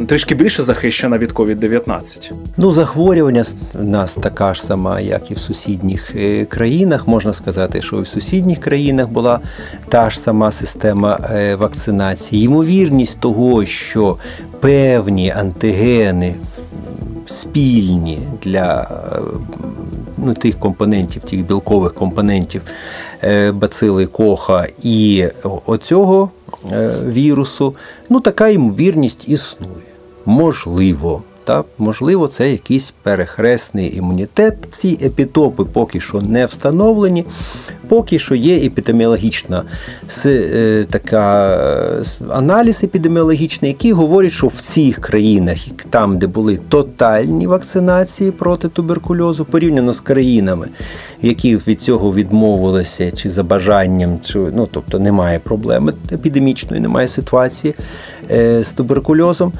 трішки 0.08 0.34
більше 0.34 0.62
захищена 0.62 1.18
від 1.18 1.32
COVID-19? 1.32 2.32
Ну, 2.56 2.72
захворювання 2.72 3.44
в 3.74 3.84
нас 3.84 4.14
така 4.14 4.54
ж 4.54 4.64
сама, 4.64 5.00
як 5.00 5.30
і 5.30 5.34
в 5.34 5.38
сусідніх 5.38 6.16
е, 6.16 6.44
країнах. 6.44 7.08
Можна 7.08 7.32
сказати, 7.32 7.82
що 7.82 7.96
і 7.96 8.00
в 8.00 8.06
сусідніх 8.06 8.58
країнах 8.58 9.08
була 9.08 9.40
та 9.88 10.10
ж 10.10 10.20
сама 10.20 10.50
система 10.50 11.18
е, 11.34 11.54
вакцинації. 11.54 12.44
Ймовірність 12.44 13.20
того, 13.20 13.64
що 13.64 14.09
певні 14.60 15.30
антигени 15.30 16.34
спільні 17.26 18.18
для 18.42 18.82
е, 18.82 19.20
ну, 20.18 20.34
тих 20.34 20.58
компонентів, 20.58 21.22
тих 21.22 21.46
білкових 21.46 21.94
компонентів 21.94 22.62
е, 23.24 23.52
бацили 23.52 24.06
коха 24.06 24.66
і 24.82 25.26
оцього 25.66 26.30
е, 26.72 26.90
вірусу, 27.06 27.74
ну 28.08 28.20
така 28.20 28.48
ймовірність 28.48 29.28
існує. 29.28 29.74
Можливо. 30.26 31.22
Та, 31.50 31.64
можливо, 31.78 32.28
це 32.28 32.50
якийсь 32.50 32.92
перехресний 33.02 33.96
імунітет. 33.96 34.54
Ці 34.70 34.98
епітопи 35.02 35.64
поки 35.64 36.00
що 36.00 36.20
не 36.20 36.46
встановлені. 36.46 37.24
Поки 37.88 38.18
що 38.18 38.34
є 38.34 38.56
епідеміологічна 38.56 39.62
е, 40.26 40.86
така 40.90 41.58
аналіз 42.28 42.80
епідеміологічний, 42.84 43.70
який 43.70 43.92
говорить, 43.92 44.32
що 44.32 44.46
в 44.46 44.60
цих 44.60 44.98
країнах, 44.98 45.56
там, 45.90 46.18
де 46.18 46.26
були 46.26 46.58
тотальні 46.68 47.46
вакцинації 47.46 48.30
проти 48.30 48.68
туберкульозу, 48.68 49.44
порівняно 49.44 49.92
з 49.92 50.00
країнами, 50.00 50.68
які 51.22 51.56
від 51.56 51.80
цього 51.80 52.14
відмовилися, 52.14 53.10
чи 53.10 53.30
за 53.30 53.42
бажанням, 53.42 54.18
чи 54.22 54.38
ну 54.38 54.68
тобто 54.72 54.98
немає 54.98 55.38
проблеми 55.38 55.92
епідемічної, 56.12 56.82
немає 56.82 57.08
ситуації 57.08 57.74
е, 58.30 58.62
з 58.62 58.72
туберкульозом. 58.72 59.52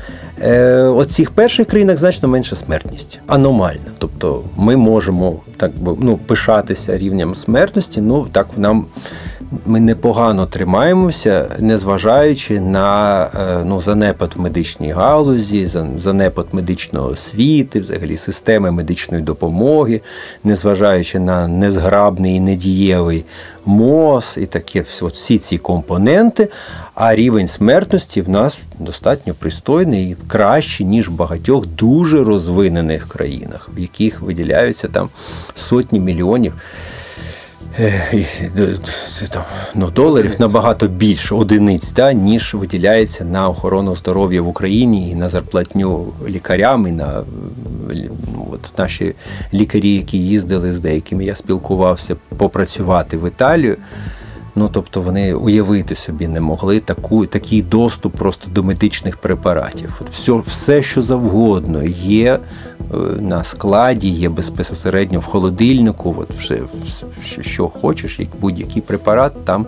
Е, 0.43 0.83
от 0.83 1.11
цих 1.11 1.31
перших 1.31 1.67
країнах 1.67 1.97
значно 1.97 2.29
менша 2.29 2.57
смертність, 2.57 3.21
аномальна. 3.27 3.91
Тобто 3.99 4.43
ми 4.57 4.77
можемо 4.77 5.41
так 5.57 5.71
ну, 5.99 6.17
пишатися 6.27 6.99
рівнем 6.99 7.35
смертності. 7.35 8.01
Ну 8.01 8.27
так 8.33 8.47
нам 8.57 8.87
ми 9.67 9.81
непогано 9.81 10.47
тримаємося, 10.47 11.57
незважаючи 11.59 12.61
на 12.61 13.25
е, 13.25 13.65
ну, 13.65 13.81
занепад 13.81 14.33
в 14.37 14.41
медичній 14.41 14.93
галузі, 14.93 15.67
занепад 15.97 16.47
медичної 16.53 17.07
освіти, 17.07 17.81
взагалі 17.81 18.17
системи 18.17 18.71
медичної 18.71 19.23
допомоги, 19.23 20.01
незважаючи 20.45 21.19
на 21.19 21.49
незграбний 21.49 22.35
і 22.35 22.41
недієвий 22.41 23.25
МОЗ 23.65 24.35
і 24.37 24.47
такі 24.47 24.83
от 25.01 25.13
всі 25.13 25.39
ці 25.39 25.59
компоненти. 25.59 26.49
А 26.95 27.15
рівень 27.15 27.49
смертності 27.49 28.23
в 28.23 28.29
нас 28.29 28.59
достатньо 28.79 29.35
пристойний 29.35 30.11
і 30.11 30.17
кращий, 30.27 30.87
ніж 30.87 31.09
в 31.09 31.13
багатьох 31.13 31.67
дуже 31.67 32.25
розвинених 32.25 33.09
країнах, 33.09 33.71
в 33.77 33.79
яких 33.79 34.21
виділяються 34.21 34.89
там 34.89 35.09
сотні 35.55 36.01
мільйонів 36.01 36.55
там, 39.31 39.43
ну, 39.75 39.91
доларів 39.91 40.35
набагато 40.39 40.89
більше 40.89 41.35
одиниць, 41.35 41.93
да, 41.93 42.13
ніж 42.13 42.55
виділяється 42.55 43.25
на 43.25 43.49
охорону 43.49 43.97
здоров'я 43.97 44.43
в 44.43 44.49
Україні 44.49 45.11
і 45.11 45.15
на 45.15 45.29
зарплатню 45.29 46.13
лікарям, 46.29 46.87
і 46.87 46.93
на 46.93 47.23
ну, 48.35 48.49
от 48.53 48.79
наші 48.79 49.15
лікарі, 49.55 49.95
які 49.95 50.19
їздили 50.19 50.73
з 50.73 50.81
деякими, 50.81 51.25
я 51.25 51.35
спілкувався 51.35 52.17
попрацювати 52.37 53.17
в 53.17 53.29
Італію. 53.29 53.77
Ну, 54.61 54.69
тобто 54.73 55.01
вони 55.01 55.35
уявити 55.35 55.95
собі 55.95 56.29
не 56.29 56.41
могли 56.41 56.81
таку, 56.81 57.27
такий 57.27 57.63
доступ 57.63 58.17
просто 58.17 58.51
до 58.51 58.63
медичних 58.63 59.17
препаратів. 59.17 60.01
Все, 60.11 60.33
все, 60.33 60.83
що 60.83 61.03
завгодно, 61.03 61.83
є 62.05 62.39
е, 62.95 62.97
на 63.21 63.45
складі, 63.45 64.09
є 64.09 64.29
безпосередньо 64.29 65.21
в 65.21 65.25
холодильнику. 65.25 66.17
От 66.19 66.31
все, 66.39 66.59
що 67.41 67.69
хочеш, 67.69 68.19
як 68.19 68.29
будь-який 68.41 68.83
препарат 68.83 69.45
там 69.45 69.67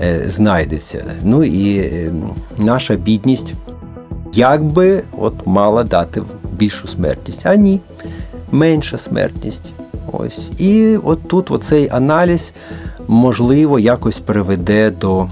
е, 0.00 0.24
знайдеться. 0.26 1.04
Ну 1.22 1.44
і 1.44 1.78
е, 1.78 2.12
наша 2.56 2.94
бідність 2.94 3.54
якби 4.32 5.02
от 5.18 5.46
мала 5.46 5.84
дати 5.84 6.22
більшу 6.52 6.88
смертність, 6.88 7.46
а 7.46 7.54
ні, 7.54 7.80
менша 8.52 8.98
смертність. 8.98 9.72
Ось. 10.12 10.50
І 10.58 10.96
от 10.96 11.28
тут 11.28 11.50
оцей 11.50 11.88
аналіз 11.92 12.52
можливо, 13.08 13.78
якось 13.78 14.18
приведе 14.18 14.90
до 14.90 15.28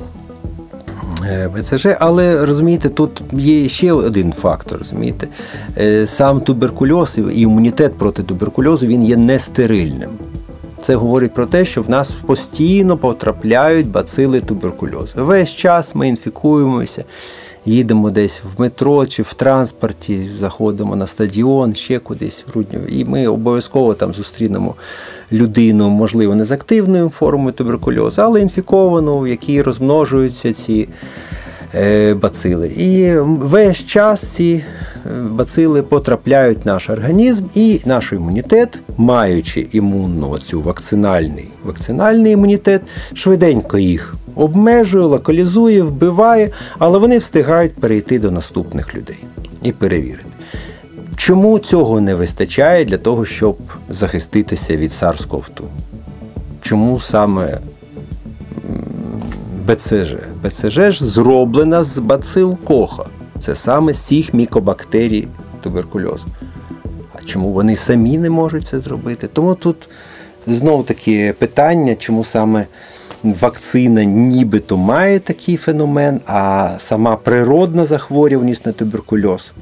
ВЦЖ, 1.25 1.49
БЦЖ, 1.55 1.87
але 2.01 2.47
розумієте, 2.47 2.89
тут 2.89 3.23
є 3.33 3.69
ще 3.69 3.93
один 3.93 4.33
фактор. 4.33 4.79
розумієте, 4.79 5.29
е, 5.79 6.07
Сам 6.07 6.41
туберкульоз 6.41 7.19
і 7.19 7.41
імунітет 7.41 7.99
проти 7.99 8.23
туберкульозу 8.23 8.87
він 8.87 9.05
є 9.05 9.17
нестерильним. 9.17 10.11
Це 10.83 10.97
говорить 10.97 11.35
про 11.35 11.47
те, 11.47 11.65
що 11.65 11.83
в 11.83 11.91
нас 11.91 12.11
постійно 12.11 12.97
потрапляють 12.97 13.91
бацили 13.91 14.41
туберкульозу. 14.41 15.25
Весь 15.27 15.51
час 15.51 15.95
ми 15.95 16.09
інфікуємося, 16.09 17.05
їдемо 17.67 18.11
десь 18.11 18.43
в 18.57 18.61
метро 18.61 19.07
чи 19.07 19.23
в 19.23 19.35
транспорті, 19.35 20.29
заходимо 20.39 20.97
на 20.97 21.07
стадіон, 21.07 21.75
ще 21.75 21.99
кудись 21.99 22.45
в 22.49 22.57
Рудню, 22.57 22.81
і 22.89 23.05
ми 23.05 23.27
обов'язково 23.27 23.95
там 23.95 24.15
зустрінемо 24.15 24.75
людину, 25.33 25.89
можливо, 25.89 26.35
не 26.35 26.45
з 26.45 26.53
активною 26.53 27.09
формою 27.09 27.53
туберкульозу, 27.53 28.23
але 28.23 28.41
інфіковану, 28.41 29.19
в 29.19 29.29
якій 29.29 29.63
розмножуються 29.63 30.53
ці 30.53 30.89
е, 31.75 32.15
бацили. 32.15 32.69
І 32.69 33.19
весь 33.21 33.87
час 33.87 34.21
ці 34.21 34.65
бацили 35.31 35.83
потрапляють 35.83 36.65
в 36.65 36.67
наш 36.67 36.91
організм, 36.91 37.45
і 37.55 37.81
наш 37.85 38.13
імунітет, 38.13 38.79
маючи 38.97 39.67
імунну 39.73 40.39
цю 40.39 40.61
вакцинальний, 40.61 41.49
вакцинальний 41.65 42.33
імунітет, 42.33 42.81
швиденько 43.15 43.79
їх. 43.79 44.15
Обмежує, 44.35 45.05
локалізує, 45.05 45.83
вбиває, 45.83 46.51
але 46.79 46.99
вони 46.99 47.19
встигають 47.19 47.75
перейти 47.75 48.19
до 48.19 48.31
наступних 48.31 48.95
людей 48.95 49.19
і 49.63 49.73
перевірити. 49.73 50.27
Чому 51.17 51.59
цього 51.59 52.01
не 52.01 52.15
вистачає 52.15 52.85
для 52.85 52.99
того, 52.99 53.25
щоб 53.25 53.57
захиститися 53.89 54.77
від 54.77 54.91
SARS-CoV-2? 54.91 55.63
Чому 56.61 57.01
саме 57.01 57.59
БЦЖ? 59.67 60.15
БЦЖ 60.45 60.79
ж 60.91 61.05
зроблена 61.05 61.85
з 61.85 61.99
бацил 61.99 62.59
коха. 62.65 63.05
Це 63.45 63.55
саме 63.55 63.93
з 63.93 63.99
цих 63.99 64.35
мікобактерій 64.35 65.29
туберкульозу. 65.61 66.27
А 67.15 67.23
чому 67.25 67.53
вони 67.53 67.77
самі 67.77 68.19
не 68.19 68.31
можуть 68.31 68.67
це 68.67 68.81
зробити? 68.81 69.29
Тому 69.33 69.55
тут 69.55 69.89
знов 70.47 70.87
таки 70.87 71.35
питання, 71.39 71.95
чому 71.95 72.25
саме 72.25 72.67
вакцина 73.23 74.05
нібито 74.05 74.77
має 74.77 75.21
такий 75.21 75.57
феномен, 75.57 76.21
а 76.27 76.71
сама 76.79 77.17
природна 77.17 77.87
захворюваність 77.87 78.67
на 78.67 78.73
туберкульоз 78.73 79.53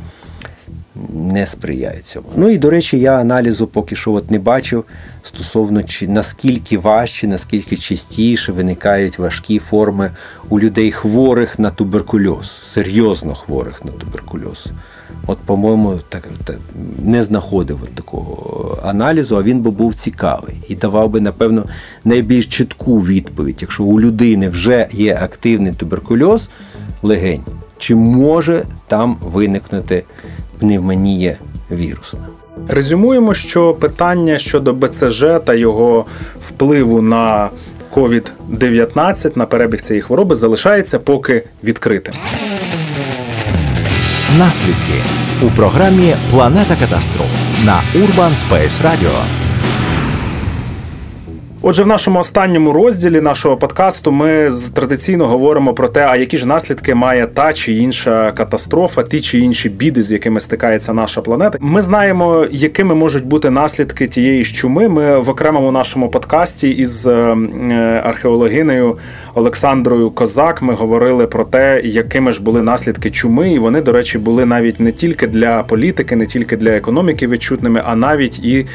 не 1.14 1.46
сприяє 1.46 2.00
цьому. 2.00 2.26
Ну 2.36 2.48
і 2.48 2.58
до 2.58 2.70
речі, 2.70 2.98
я 2.98 3.18
аналізу 3.18 3.66
поки 3.66 3.96
що 3.96 4.12
от 4.12 4.30
не 4.30 4.38
бачив 4.38 4.84
стосовно 5.22 5.82
наскільки 6.02 6.78
важче, 6.78 7.26
наскільки 7.26 7.76
частіше 7.76 8.52
виникають 8.52 9.18
важкі 9.18 9.58
форми 9.58 10.10
у 10.48 10.60
людей 10.60 10.92
хворих 10.92 11.58
на 11.58 11.70
туберкульоз, 11.70 12.60
серйозно 12.62 13.34
хворих 13.34 13.84
на 13.84 13.90
туберкульоз. 13.90 14.66
От, 15.26 15.38
по-моєму, 15.38 16.00
так, 16.08 16.28
не 17.04 17.22
знаходив 17.22 17.78
от 17.82 17.94
такого 17.94 18.78
аналізу, 18.84 19.36
а 19.36 19.42
він 19.42 19.60
би 19.60 19.70
був 19.70 19.94
цікавий 19.94 20.54
і 20.68 20.74
давав 20.74 21.10
би, 21.10 21.20
напевно, 21.20 21.64
найбільш 22.04 22.46
чітку 22.46 23.00
відповідь, 23.00 23.58
якщо 23.60 23.84
у 23.84 24.00
людини 24.00 24.48
вже 24.48 24.88
є 24.92 25.18
активний 25.22 25.72
туберкульоз 25.72 26.48
легень, 27.02 27.42
чи 27.78 27.94
може 27.94 28.64
там 28.88 29.16
виникнути 29.20 30.04
пневмонія 30.58 31.36
вірусна. 31.70 32.26
Резюмуємо, 32.68 33.34
що 33.34 33.74
питання 33.74 34.38
щодо 34.38 34.72
БЦЖ 34.72 35.24
та 35.44 35.54
його 35.54 36.06
впливу 36.48 37.02
на 37.02 37.50
COVID-19, 37.92 39.38
на 39.38 39.46
перебіг 39.46 39.80
цієї 39.80 40.02
хвороби, 40.02 40.34
залишається 40.34 40.98
поки 40.98 41.44
відкритим. 41.64 42.14
Наслідки 44.38 44.94
у 45.42 45.46
програмі 45.56 46.14
Планета 46.30 46.76
катастроф 46.80 47.36
на 47.64 47.80
Urban 47.94 48.34
Space 48.34 48.82
Radio. 48.82 49.41
Отже, 51.64 51.82
в 51.82 51.86
нашому 51.86 52.18
останньому 52.18 52.72
розділі 52.72 53.20
нашого 53.20 53.56
подкасту 53.56 54.12
ми 54.12 54.50
традиційно 54.74 55.26
говоримо 55.26 55.74
про 55.74 55.88
те, 55.88 56.06
а 56.06 56.16
які 56.16 56.38
ж 56.38 56.46
наслідки 56.46 56.94
має 56.94 57.26
та 57.26 57.52
чи 57.52 57.72
інша 57.72 58.32
катастрофа, 58.32 59.02
ті 59.02 59.20
чи 59.20 59.38
інші 59.38 59.68
біди, 59.68 60.02
з 60.02 60.12
якими 60.12 60.40
стикається 60.40 60.92
наша 60.92 61.20
планета. 61.20 61.58
Ми 61.60 61.82
знаємо, 61.82 62.46
якими 62.50 62.94
можуть 62.94 63.26
бути 63.26 63.50
наслідки 63.50 64.08
тієї 64.08 64.44
ж 64.44 64.54
чуми. 64.54 64.88
Ми 64.88 65.18
в 65.18 65.28
окремому 65.28 65.72
нашому 65.72 66.08
подкасті 66.08 66.70
із 66.70 67.06
е, 67.06 67.36
археологинею 68.04 68.98
Олександрою 69.34 70.10
Козак 70.10 70.62
ми 70.62 70.74
говорили 70.74 71.26
про 71.26 71.44
те, 71.44 71.80
якими 71.84 72.32
ж 72.32 72.42
були 72.42 72.62
наслідки 72.62 73.10
чуми, 73.10 73.52
і 73.52 73.58
вони, 73.58 73.80
до 73.80 73.92
речі, 73.92 74.18
були 74.18 74.44
навіть 74.44 74.80
не 74.80 74.92
тільки 74.92 75.26
для 75.26 75.62
політики, 75.62 76.16
не 76.16 76.26
тільки 76.26 76.56
для 76.56 76.70
економіки 76.70 77.26
відчутними, 77.26 77.82
а 77.86 77.96
навіть 77.96 78.38
і 78.38 78.66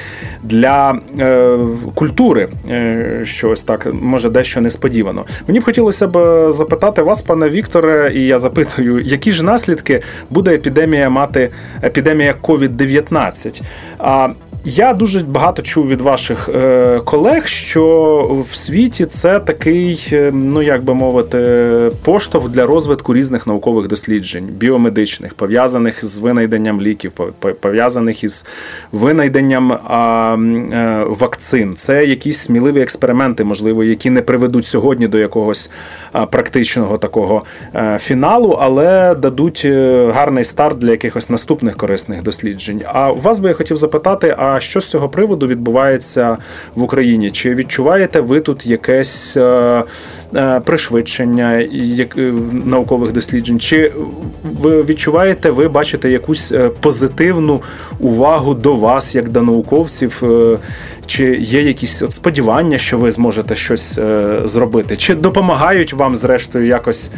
для 0.43 0.99
е, 1.19 1.57
культури. 1.95 2.47
Е, 2.77 3.25
що 3.25 3.49
ось 3.49 3.63
так 3.63 3.87
може 3.93 4.29
дещо 4.29 4.61
несподівано. 4.61 5.25
Мені 5.47 5.59
б 5.59 5.63
хотілося 5.63 6.07
б 6.07 6.17
е, 6.17 6.51
запитати 6.51 7.01
вас, 7.01 7.21
пане 7.21 7.49
Вікторе, 7.49 8.11
і 8.15 8.27
я 8.27 8.37
запитую, 8.37 9.01
які 9.01 9.31
ж 9.31 9.43
наслідки 9.43 10.01
буде 10.29 10.53
епідемія 10.55 11.09
мати 11.09 11.49
епідемія 11.83 12.35
COVID-19? 12.43 13.61
А 13.97 14.29
я 14.67 14.93
дуже 14.93 15.19
багато 15.19 15.61
чув 15.61 15.87
від 15.87 16.01
ваших 16.01 16.49
е, 16.49 17.01
колег, 17.05 17.47
що 17.47 18.45
в 18.49 18.55
світі 18.55 19.05
це 19.05 19.39
такий, 19.39 20.09
е, 20.11 20.31
ну 20.33 20.61
як 20.61 20.83
би 20.83 20.93
мовити, 20.93 21.37
поштовх 22.03 22.49
для 22.49 22.65
розвитку 22.65 23.13
різних 23.13 23.47
наукових 23.47 23.87
досліджень, 23.87 24.45
біомедичних, 24.45 25.33
пов'язаних 25.33 26.05
з 26.05 26.17
винайденням 26.17 26.81
ліків, 26.81 27.11
пов'язаних 27.59 28.23
із 28.23 28.45
винайденням 28.91 29.71
е, 29.71 31.03
вакцин. 31.07 31.75
Це 31.75 32.05
якісь 32.05 32.37
сміливі 32.37 32.81
експерименти, 32.81 33.43
можливо, 33.43 33.83
які 33.83 34.09
не 34.09 34.21
приведуть 34.21 34.65
сьогодні 34.65 35.07
до 35.07 35.17
якогось 35.17 35.71
практичного 36.31 36.97
такого 36.97 37.43
фіналу, 37.97 38.57
але 38.61 39.15
дадуть 39.15 39.65
гарний 40.13 40.43
старт 40.43 40.77
для 40.77 40.91
якихось 40.91 41.29
наступних 41.29 41.77
корисних 41.77 42.23
досліджень. 42.23 42.81
А 42.85 43.11
вас 43.11 43.39
би 43.39 43.49
я 43.49 43.55
хотів 43.55 43.77
запитати. 43.77 44.35
а 44.37 44.56
що 44.59 44.81
з 44.81 44.89
цього 44.89 45.09
приводу 45.09 45.47
відбувається 45.47 46.37
в 46.75 46.83
Україні? 46.83 47.31
Чи 47.31 47.55
відчуваєте 47.55 48.21
ви 48.21 48.39
тут 48.39 48.65
якесь 48.65 49.37
е, 49.37 49.83
е, 50.35 50.59
пришвидшення 50.59 51.53
е, 51.53 52.07
наукових 52.65 53.11
досліджень? 53.11 53.59
Чи 53.59 53.91
ви 54.43 54.83
відчуваєте, 54.83 55.51
ви 55.51 55.67
бачите 55.67 56.09
якусь 56.09 56.53
позитивну 56.81 57.61
увагу 57.99 58.53
до 58.53 58.75
вас, 58.75 59.15
як 59.15 59.29
до 59.29 59.41
науковців? 59.41 60.23
Чи 61.05 61.35
є 61.35 61.61
якісь 61.61 62.01
от 62.01 62.13
сподівання, 62.13 62.77
що 62.77 62.97
ви 62.97 63.11
зможете 63.11 63.55
щось 63.55 63.99
зробити? 64.43 64.97
Чи 64.97 65.15
допомагають 65.15 65.93
вам, 65.93 66.15
зрештою, 66.15 66.67
якось 66.67 67.11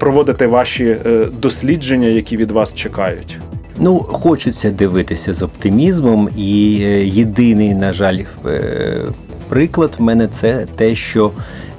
проводити 0.00 0.46
ваші 0.46 0.96
дослідження, 1.40 2.08
які 2.08 2.36
від 2.36 2.50
вас 2.50 2.74
чекають? 2.74 3.38
Ну, 3.78 3.98
хочеться 3.98 4.70
дивитися 4.70 5.32
з 5.32 5.42
оптимізмом, 5.42 6.28
і 6.36 6.78
е, 6.82 7.04
єдиний, 7.06 7.74
на 7.74 7.92
жаль, 7.92 8.18
е, 8.46 9.02
приклад 9.48 9.96
в 9.98 10.02
мене 10.02 10.28
це 10.28 10.66
те, 10.76 10.94
що 10.94 11.30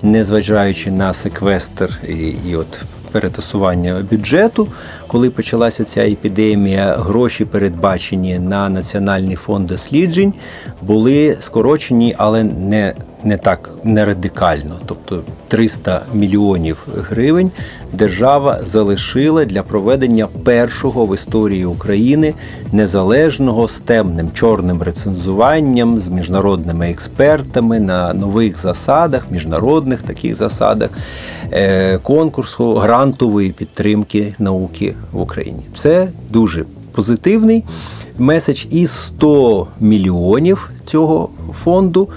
незважаючи 0.01 0.91
на 0.91 1.13
секвестр 1.13 1.99
і, 2.07 2.35
і 2.49 2.55
от 2.55 2.79
перетасування 3.11 4.05
бюджету, 4.11 4.67
коли 5.11 5.29
почалася 5.29 5.83
ця 5.83 6.01
епідемія, 6.01 6.95
гроші 6.99 7.45
передбачені 7.45 8.39
на 8.39 8.69
національний 8.69 9.35
фонд 9.35 9.67
досліджень 9.67 10.33
були 10.81 11.37
скорочені, 11.39 12.15
але 12.17 12.43
не 12.43 12.93
не 13.23 13.37
так 13.37 13.69
не 13.83 14.05
радикально. 14.05 14.79
Тобто 14.85 15.21
300 15.47 16.01
мільйонів 16.13 16.87
гривень 17.09 17.51
держава 17.93 18.59
залишила 18.63 19.45
для 19.45 19.63
проведення 19.63 20.27
першого 20.27 21.05
в 21.05 21.15
історії 21.15 21.65
України 21.65 22.33
незалежного 22.71 23.67
з 23.67 23.79
темним 23.79 24.31
чорним 24.33 24.81
рецензуванням 24.81 25.99
з 25.99 26.09
міжнародними 26.09 26.89
експертами 26.89 27.79
на 27.79 28.13
нових 28.13 28.59
засадах, 28.59 29.31
міжнародних 29.31 30.01
таких 30.01 30.35
засадах 30.35 30.89
е, 31.51 31.97
конкурсу 31.97 32.75
грантової 32.75 33.51
підтримки 33.51 34.33
науки 34.39 34.95
в 35.11 35.21
Україні. 35.21 35.63
Це 35.75 36.07
дуже 36.29 36.65
позитивний 36.91 37.63
меседж 38.17 38.65
і 38.69 38.87
100 38.87 39.67
мільйонів 39.79 40.69
цього 40.85 41.29
фонду 41.63 42.09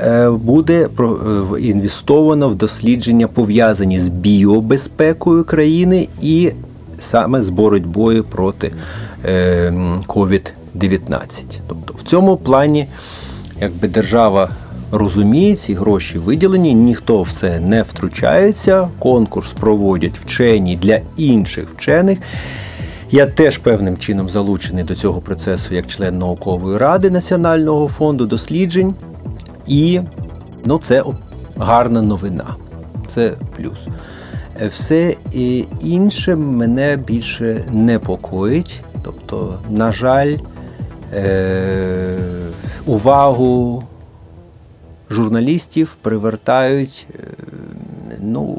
е, 0.00 0.30
буде 0.30 0.88
е, 1.00 1.60
інвестовано 1.60 2.48
в 2.48 2.54
дослідження, 2.54 3.28
пов'язані 3.28 4.00
з 4.00 4.08
біобезпекою 4.08 5.44
країни 5.44 6.08
і 6.20 6.52
саме 6.98 7.42
з 7.42 7.50
боротьбою 7.50 8.24
проти 8.24 8.72
COVID-19. 10.06 10.46
Е, 11.14 11.60
тобто 11.66 11.94
в 11.98 12.02
цьому 12.02 12.36
плані 12.36 12.86
якби 13.60 13.88
держава. 13.88 14.48
Розуміє, 14.94 15.56
ці 15.56 15.74
гроші 15.74 16.18
виділені, 16.18 16.74
ніхто 16.74 17.22
в 17.22 17.32
це 17.32 17.60
не 17.60 17.82
втручається. 17.82 18.88
Конкурс 18.98 19.52
проводять 19.52 20.18
вчені 20.18 20.76
для 20.76 21.00
інших 21.16 21.68
вчених. 21.70 22.18
Я 23.10 23.26
теж 23.26 23.58
певним 23.58 23.98
чином 23.98 24.28
залучений 24.28 24.84
до 24.84 24.94
цього 24.94 25.20
процесу 25.20 25.74
як 25.74 25.86
член 25.86 26.18
наукової 26.18 26.78
ради 26.78 27.10
Національного 27.10 27.88
фонду 27.88 28.26
досліджень. 28.26 28.94
І 29.66 30.00
ну, 30.64 30.80
це 30.84 31.02
гарна 31.56 32.02
новина. 32.02 32.56
Це 33.06 33.32
плюс. 33.56 33.86
Все 34.70 35.14
інше 35.82 36.36
мене 36.36 36.96
більше 36.96 37.64
непокоїть. 37.70 38.80
Тобто, 39.02 39.58
на 39.70 39.92
жаль, 39.92 40.36
е- 41.14 42.18
увагу 42.86 43.82
журналістів 45.12 45.96
привертають 46.02 47.06
е, 47.14 47.18
ну, 48.20 48.58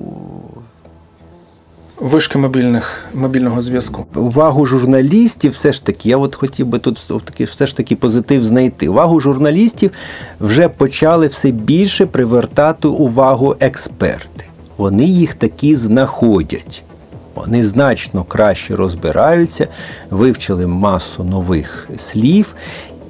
Вишки 2.04 2.38
мобільних 2.38 3.06
мобільного 3.14 3.62
зв'язку. 3.62 4.06
Увагу 4.16 4.66
журналістів, 4.66 5.52
все 5.52 5.74
ж 5.74 5.86
таки, 5.86 6.10
я 6.10 6.18
от 6.18 6.36
хотів 6.36 6.68
би 6.68 6.80
тут 6.80 6.98
все 7.40 7.68
ж 7.68 7.78
таки 7.78 7.96
позитив 7.96 8.44
знайти. 8.44 8.90
Увагу 8.90 9.20
журналістів 9.20 9.92
вже 10.40 10.70
почали 10.70 11.28
все 11.28 11.52
більше 11.52 12.06
привертати 12.06 12.88
увагу 12.88 13.56
експерти. 13.60 14.46
Вони 14.78 15.06
їх 15.06 15.34
таки 15.34 15.78
знаходять. 15.78 16.84
Вони 17.36 17.64
значно 17.64 18.24
краще 18.24 18.76
розбираються, 18.76 19.68
вивчили 20.10 20.68
масу 20.68 21.24
нових 21.24 21.90
слів 21.98 22.56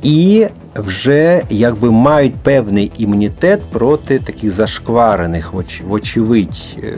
і 0.02 0.48
вже 0.76 1.42
якби 1.50 1.92
мають 1.92 2.36
певний 2.36 2.92
імунітет 2.98 3.62
проти 3.72 4.20
таких 4.20 4.52
зашкварених, 4.52 5.54
вочевидь, 5.88 6.78
е, 6.84 6.98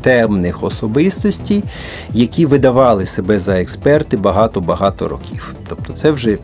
темних 0.00 0.62
особистостей, 0.62 1.64
які 2.12 2.46
видавали 2.46 3.06
себе 3.06 3.38
за 3.38 3.60
експерти 3.60 4.16
багато-багато 4.16 5.08
років. 5.08 5.54
Тобто, 5.68 5.92
це 5.92 6.10
вже 6.10 6.38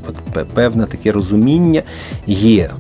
певне 0.55 0.85
таке 0.85 1.13
розуміння 1.13 1.83
є. 2.27 2.71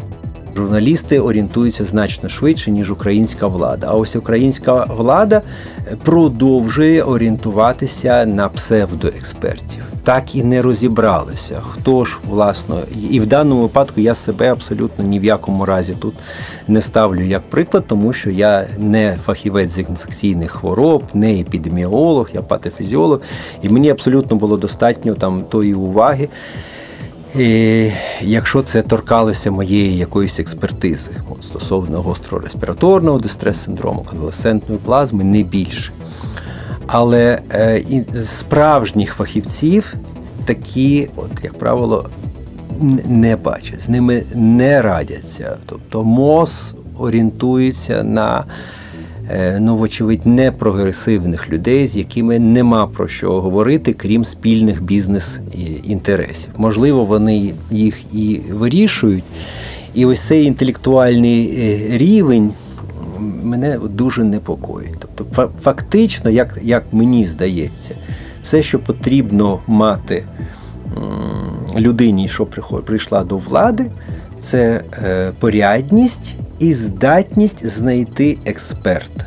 Журналісти 0.56 1.20
орієнтуються 1.20 1.84
значно 1.84 2.28
швидше, 2.28 2.70
ніж 2.70 2.90
українська 2.90 3.46
влада. 3.46 3.86
А 3.90 3.94
ось 3.94 4.16
українська 4.16 4.84
влада 4.84 5.42
продовжує 6.02 7.02
орієнтуватися 7.02 8.26
на 8.26 8.48
псевдоекспертів. 8.48 9.82
так 10.04 10.34
і 10.34 10.42
не 10.42 10.62
розібралися, 10.62 11.60
хто 11.60 12.04
ж 12.04 12.18
власно, 12.30 12.80
і 13.10 13.20
в 13.20 13.26
даному 13.26 13.62
випадку 13.62 14.00
я 14.00 14.14
себе 14.14 14.52
абсолютно 14.52 15.04
ні 15.04 15.18
в 15.18 15.24
якому 15.24 15.64
разі 15.64 15.94
тут 15.98 16.14
не 16.68 16.80
ставлю 16.80 17.20
як 17.20 17.42
приклад, 17.42 17.84
тому 17.86 18.12
що 18.12 18.30
я 18.30 18.66
не 18.78 19.16
фахівець 19.24 19.70
з 19.70 19.78
інфекційних 19.78 20.50
хвороб, 20.50 21.02
не 21.14 21.40
епідеміолог, 21.40 22.30
я 22.34 22.42
патофізіолог, 22.42 23.20
і 23.62 23.68
мені 23.68 23.90
абсолютно 23.90 24.36
було 24.36 24.56
достатньо 24.56 25.14
там 25.14 25.42
тої 25.42 25.74
уваги. 25.74 26.28
І 27.38 27.90
Якщо 28.22 28.62
це 28.62 28.82
торкалося 28.82 29.50
моєї 29.50 29.96
якоїсь 29.96 30.40
експертизи 30.40 31.10
от, 31.30 31.42
стосовно 31.42 32.02
гострореспіраторного 32.02 33.18
дистрес-синдрому, 33.18 34.04
конвалесцентної 34.10 34.80
плазми, 34.84 35.24
не 35.24 35.42
більше. 35.42 35.92
Але 36.86 37.42
е, 37.52 37.78
і 37.78 38.04
справжніх 38.24 39.14
фахівців 39.14 39.94
такі, 40.44 41.08
от, 41.16 41.30
як 41.42 41.58
правило, 41.58 42.08
не 43.06 43.36
бачать, 43.36 43.80
з 43.80 43.88
ними 43.88 44.22
не 44.34 44.82
радяться. 44.82 45.56
Тобто 45.66 46.04
МОЗ 46.04 46.74
орієнтується 46.98 48.02
на 48.02 48.44
ну, 49.60 49.76
вочевидь, 49.76 50.26
не 50.26 50.52
прогресивних 50.52 51.50
людей, 51.50 51.86
з 51.86 51.96
якими 51.96 52.38
нема 52.38 52.86
про 52.86 53.08
що 53.08 53.40
говорити, 53.40 53.92
крім 53.92 54.24
спільних 54.24 54.82
бізнес-інтересів. 54.82 56.50
Можливо, 56.56 57.04
вони 57.04 57.52
їх 57.70 58.14
і 58.14 58.40
вирішують. 58.52 59.24
І 59.94 60.04
ось 60.04 60.20
цей 60.20 60.44
інтелектуальний 60.44 61.58
е, 61.58 61.98
рівень 61.98 62.52
мене 63.42 63.78
дуже 63.78 64.24
непокоїть. 64.24 65.06
Тобто, 65.14 65.50
фактично, 65.62 66.30
як, 66.30 66.58
як 66.62 66.84
мені 66.92 67.26
здається, 67.26 67.94
все, 68.42 68.62
що 68.62 68.78
потрібно 68.78 69.60
мати 69.66 70.24
людині, 71.76 72.28
що 72.28 72.46
прийшла 72.86 73.24
до 73.24 73.36
влади, 73.36 73.86
це 74.42 74.82
е, 75.04 75.32
порядність 75.38 76.34
і 76.58 76.72
здатність 76.72 77.66
знайти 77.66 78.38
експерта, 78.46 79.24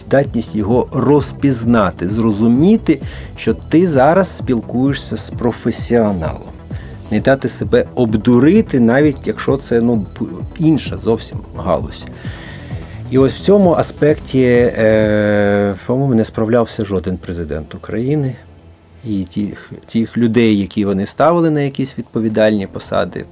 здатність 0.00 0.56
його 0.56 0.88
розпізнати, 0.92 2.08
зрозуміти, 2.08 3.00
що 3.36 3.54
ти 3.54 3.86
зараз 3.86 4.36
спілкуєшся 4.36 5.16
з 5.16 5.30
професіоналом. 5.30 6.48
Не 7.10 7.20
дати 7.20 7.48
себе 7.48 7.84
обдурити, 7.94 8.80
навіть 8.80 9.26
якщо 9.26 9.56
це 9.56 9.80
ну, 9.80 10.06
інша 10.58 10.98
зовсім 10.98 11.38
галузь. 11.56 12.06
І 13.10 13.18
ось 13.18 13.34
в 13.34 13.40
цьому 13.40 13.72
аспекті, 13.72 14.42
е, 14.42 15.74
по-моєму, 15.86 16.14
не 16.14 16.24
справлявся 16.24 16.84
жоден 16.84 17.16
президент 17.16 17.74
України. 17.74 18.34
І 19.04 19.24
тих, 19.24 19.72
тих 19.86 20.18
людей, 20.18 20.58
які 20.58 20.84
вони 20.84 21.06
ставили 21.06 21.50
на 21.50 21.60
якісь 21.60 21.98
відповідальні 21.98 22.66
посади, 22.66 23.24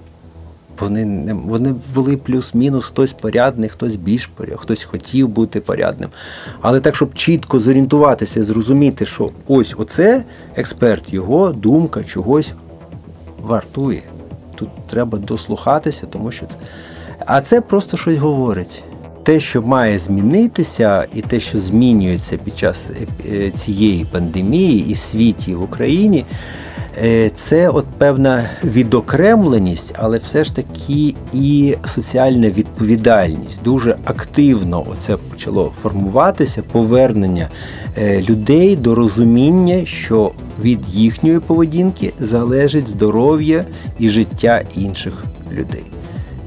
вони 0.81 1.05
не 1.05 1.35
вони 1.35 1.75
були 1.95 2.17
плюс-мінус, 2.17 2.85
хтось 2.85 3.13
порядний, 3.13 3.69
хтось 3.69 3.97
більш 3.97 4.27
порядний, 4.27 4.59
хтось 4.59 4.85
хотів 4.85 5.29
бути 5.29 5.61
порядним. 5.61 6.09
Але 6.61 6.81
так, 6.81 6.97
щоб 6.97 7.15
чітко 7.15 7.61
зорієнтуватися, 7.61 8.45
зрозуміти, 8.45 9.07
що 9.07 9.31
ось 9.49 9.75
оце 9.79 10.25
експерт, 10.57 11.13
його 11.13 11.53
думка 11.53 12.05
чогось 12.05 12.53
вартує. 13.43 14.03
Тут 14.55 14.69
треба 14.91 15.19
дослухатися, 15.19 16.07
тому 16.07 16.33
що 16.33 16.47
це. 16.47 16.57
А 17.27 17.41
це 17.41 17.61
просто 17.61 17.97
щось 17.97 18.19
говорить. 18.19 18.83
Те, 19.23 19.41
що 19.41 19.63
має 19.63 19.99
змінитися, 19.99 21.07
і 21.15 21.21
те, 21.21 21.41
що 21.41 21.61
змінюється 21.61 22.37
під 22.37 22.59
час 22.59 22.91
е, 23.33 23.51
цієї 23.51 24.05
пандемії 24.05 24.87
і 24.89 24.95
світі 24.95 25.55
в 25.55 25.63
Україні. 25.63 26.25
Е, 27.03 27.31
це 27.31 27.69
от 27.69 27.87
певна 27.99 28.51
відокремленість, 28.65 29.95
але 29.99 30.19
все 30.19 30.45
ж 30.45 30.57
таки 30.57 31.15
і 31.33 31.77
соціальна 31.85 32.51
відповідальність. 32.51 33.61
Дуже 33.65 33.97
активно 34.05 34.87
це 34.99 35.17
почало 35.17 35.73
формуватися 35.83 36.63
повернення 36.63 37.49
е, 37.99 38.23
людей 38.23 38.77
до 38.77 38.95
розуміння, 38.95 39.87
що 39.87 40.33
від 40.63 40.89
їхньої 40.89 41.41
поведінки 41.41 42.13
залежить 42.21 42.89
здоров'я 42.89 43.65
і 43.99 44.09
життя 44.09 44.63
інших 44.77 45.25
людей. 45.53 45.85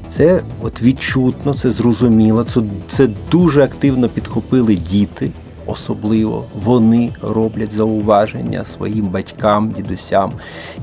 Це 0.08 0.42
от 0.62 0.82
відчутно, 0.82 1.54
це 1.54 1.70
зрозуміло, 1.70 2.44
це, 2.44 2.60
це 2.88 3.08
дуже 3.30 3.62
активно 3.62 4.08
підхопили 4.08 4.76
діти 4.76 5.30
особливо 5.68 6.44
вони 6.62 7.12
роблять 7.22 7.72
зауваження 7.72 8.64
своїм 8.64 9.06
батькам, 9.06 9.70
дідусям, 9.76 10.32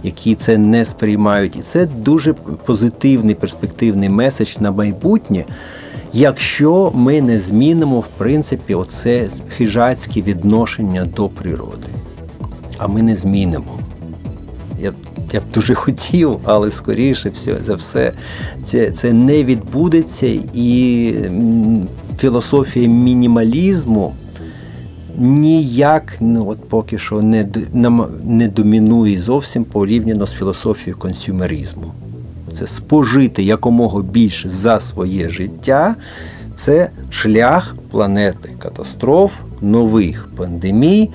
які 0.03 0.35
це 0.35 0.57
не 0.57 0.85
сприймають. 0.85 1.55
І 1.55 1.61
це 1.61 1.85
дуже 1.85 2.33
позитивний 2.65 3.35
перспективний 3.35 4.09
меседж 4.09 4.57
на 4.59 4.71
майбутнє. 4.71 5.45
Якщо 6.13 6.91
ми 6.95 7.21
не 7.21 7.39
змінимо, 7.39 7.99
в 7.99 8.07
принципі, 8.07 8.75
оце 8.75 9.27
хижацьке 9.57 10.21
відношення 10.21 11.05
до 11.05 11.29
природи. 11.29 11.87
А 12.77 12.87
ми 12.87 13.01
не 13.01 13.15
змінимо. 13.15 13.79
Я 14.79 14.93
я 15.33 15.39
б 15.39 15.43
дуже 15.53 15.75
хотів, 15.75 16.39
але 16.43 16.71
скоріше 16.71 17.29
все, 17.29 17.55
за 17.63 17.75
все 17.75 18.11
це 18.63 18.91
це 18.91 19.13
не 19.13 19.43
відбудеться. 19.43 20.27
І 20.53 21.13
філософія 22.17 22.89
мінімалізму 22.89 24.13
ніяк 25.17 26.17
ну, 26.19 26.49
от 26.49 26.69
поки 26.69 26.99
що 26.99 27.21
не 27.21 27.47
не 28.23 28.47
домінує 28.47 29.21
зовсім 29.21 29.63
порівняно 29.63 30.25
з 30.25 30.33
філософією 30.33 30.97
консюмеризму. 30.97 31.91
Це 32.53 32.67
спожити 32.67 33.43
якомога 33.43 34.01
більше 34.01 34.49
за 34.49 34.79
своє 34.79 35.29
життя. 35.29 35.95
Це 36.55 36.89
шлях 37.09 37.75
планети 37.91 38.49
катастроф, 38.59 39.33
нових 39.61 40.29
пандемій, 40.35 41.09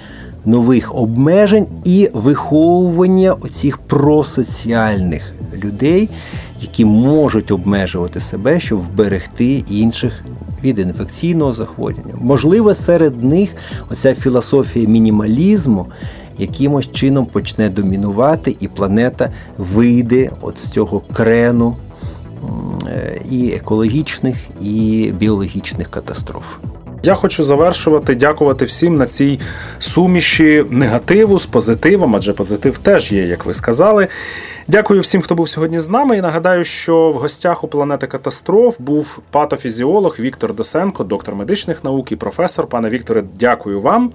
нових 0.45 0.95
обмежень 0.95 1.67
і 1.85 2.11
виховування 2.15 3.33
оцих 3.33 3.79
просоціальних 3.79 5.33
людей, 5.65 6.09
які 6.61 6.85
можуть 6.85 7.51
обмежувати 7.51 8.21
себе, 8.21 8.61
щоб 8.61 8.79
вберегти 8.79 9.65
інших 9.71 10.25
від 10.65 10.79
інфекційного 10.79 11.55
захворювання. 11.55 12.15
Можливо, 12.21 12.75
серед 12.75 13.25
них 13.25 13.55
оця 13.91 14.15
філософія 14.15 14.89
мінімалізму 14.89 15.87
якимось 16.39 16.93
чином 16.93 17.27
почне 17.27 17.69
домінувати, 17.69 18.57
і 18.61 18.69
планета 18.69 19.31
вийде 19.59 20.31
от 20.41 20.59
з 20.59 20.69
цього 20.69 21.03
крену 21.13 21.77
е, 22.87 23.21
і 23.31 23.53
екологічних, 23.53 24.49
і 24.61 25.13
біологічних 25.19 25.89
катастроф. 25.89 26.45
Я 27.03 27.15
хочу 27.15 27.45
завершувати, 27.45 28.15
дякувати 28.15 28.65
всім 28.65 28.97
на 28.97 29.07
цій 29.07 29.41
суміші 29.79 30.65
негативу 30.71 31.39
з 31.39 31.47
позитивом, 31.47 32.17
адже 32.17 32.33
позитив 32.33 32.79
теж 32.79 33.13
є, 33.13 33.27
як 33.27 33.45
ви 33.45 33.55
сказали. 33.55 34.09
Дякую 34.69 35.01
всім, 35.01 35.23
хто 35.23 35.35
був 35.35 35.49
сьогодні 35.49 35.81
з 35.81 35.89
нами. 35.89 36.17
І 36.17 36.21
нагадаю, 36.21 36.65
що 36.65 37.11
в 37.11 37.15
гостях 37.15 37.65
у 37.65 37.69
планети 37.69 38.07
катастроф 38.07 38.77
був 38.79 39.19
патофізіолог 39.31 40.17
Віктор 40.21 40.55
Досенко, 40.55 41.05
доктор 41.05 41.35
медичних 41.35 41.85
наук 41.85 42.13
і 42.13 42.17
професор. 42.17 42.67
Пане 42.67 42.89
Вікторе, 42.89 43.23
дякую 43.41 43.81
вам. 43.81 44.13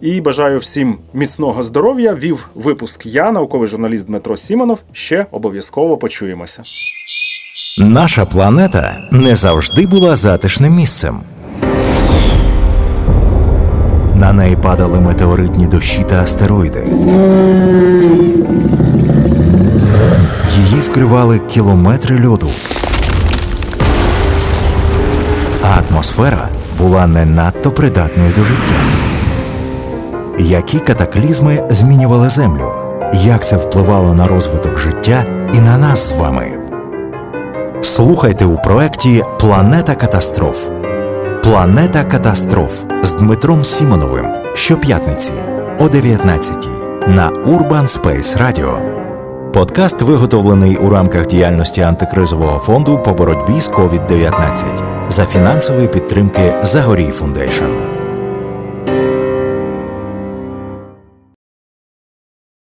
І 0.00 0.20
бажаю 0.20 0.58
всім 0.58 0.98
міцного 1.12 1.62
здоров'я. 1.62 2.14
Вів 2.14 2.48
випуск 2.54 3.06
я, 3.06 3.32
науковий 3.32 3.68
журналіст 3.68 4.06
Дмитро 4.06 4.36
Сімонов. 4.36 4.82
Ще 4.92 5.26
обов'язково 5.30 5.96
почуємося. 5.96 6.62
Наша 7.78 8.26
планета 8.26 9.08
не 9.12 9.36
завжди 9.36 9.86
була 9.86 10.16
затишним 10.16 10.72
місцем. 10.72 11.20
На 14.14 14.32
неї 14.32 14.56
падали 14.56 15.00
метеоритні 15.00 15.66
дощі 15.66 16.04
та 16.08 16.22
астероїди. 16.22 16.84
Її 20.56 20.80
вкривали 20.80 21.38
кілометри 21.38 22.26
льоду. 22.26 22.48
А 25.62 25.80
атмосфера 25.90 26.48
була 26.78 27.06
не 27.06 27.24
надто 27.24 27.70
придатною 27.70 28.30
до 28.36 28.44
життя. 28.44 28.74
Які 30.38 30.78
катаклізми 30.78 31.58
змінювали 31.70 32.28
Землю? 32.28 32.72
Як 33.14 33.44
це 33.44 33.56
впливало 33.56 34.14
на 34.14 34.26
розвиток 34.26 34.78
життя 34.78 35.24
і 35.54 35.58
на 35.58 35.78
нас 35.78 36.08
з 36.08 36.12
вами? 36.12 36.46
Слухайте 37.82 38.44
у 38.44 38.56
проєкті 38.56 39.24
Планета 39.40 39.94
катастроф. 39.94 40.68
Планета 41.48 42.04
катастроф 42.04 42.84
з 43.02 43.12
Дмитром 43.12 43.64
Сімоновим 43.64 44.26
щоп'ятниці 44.54 45.32
о 45.78 45.88
19 45.88 46.68
на 47.06 47.30
Urban 47.30 47.88
Space 47.88 48.42
Radio. 48.42 48.82
Подкаст 49.52 50.02
виготовлений 50.02 50.76
у 50.76 50.90
рамках 50.90 51.26
діяльності 51.26 51.80
антикризового 51.80 52.58
фонду 52.58 53.02
по 53.02 53.12
боротьбі 53.12 53.60
з 53.60 53.70
COVID-19 53.70 55.10
за 55.10 55.24
фінансової 55.24 55.88
підтримки 55.88 56.54
Zagoriy 56.62 57.10
Foundation. 57.10 57.87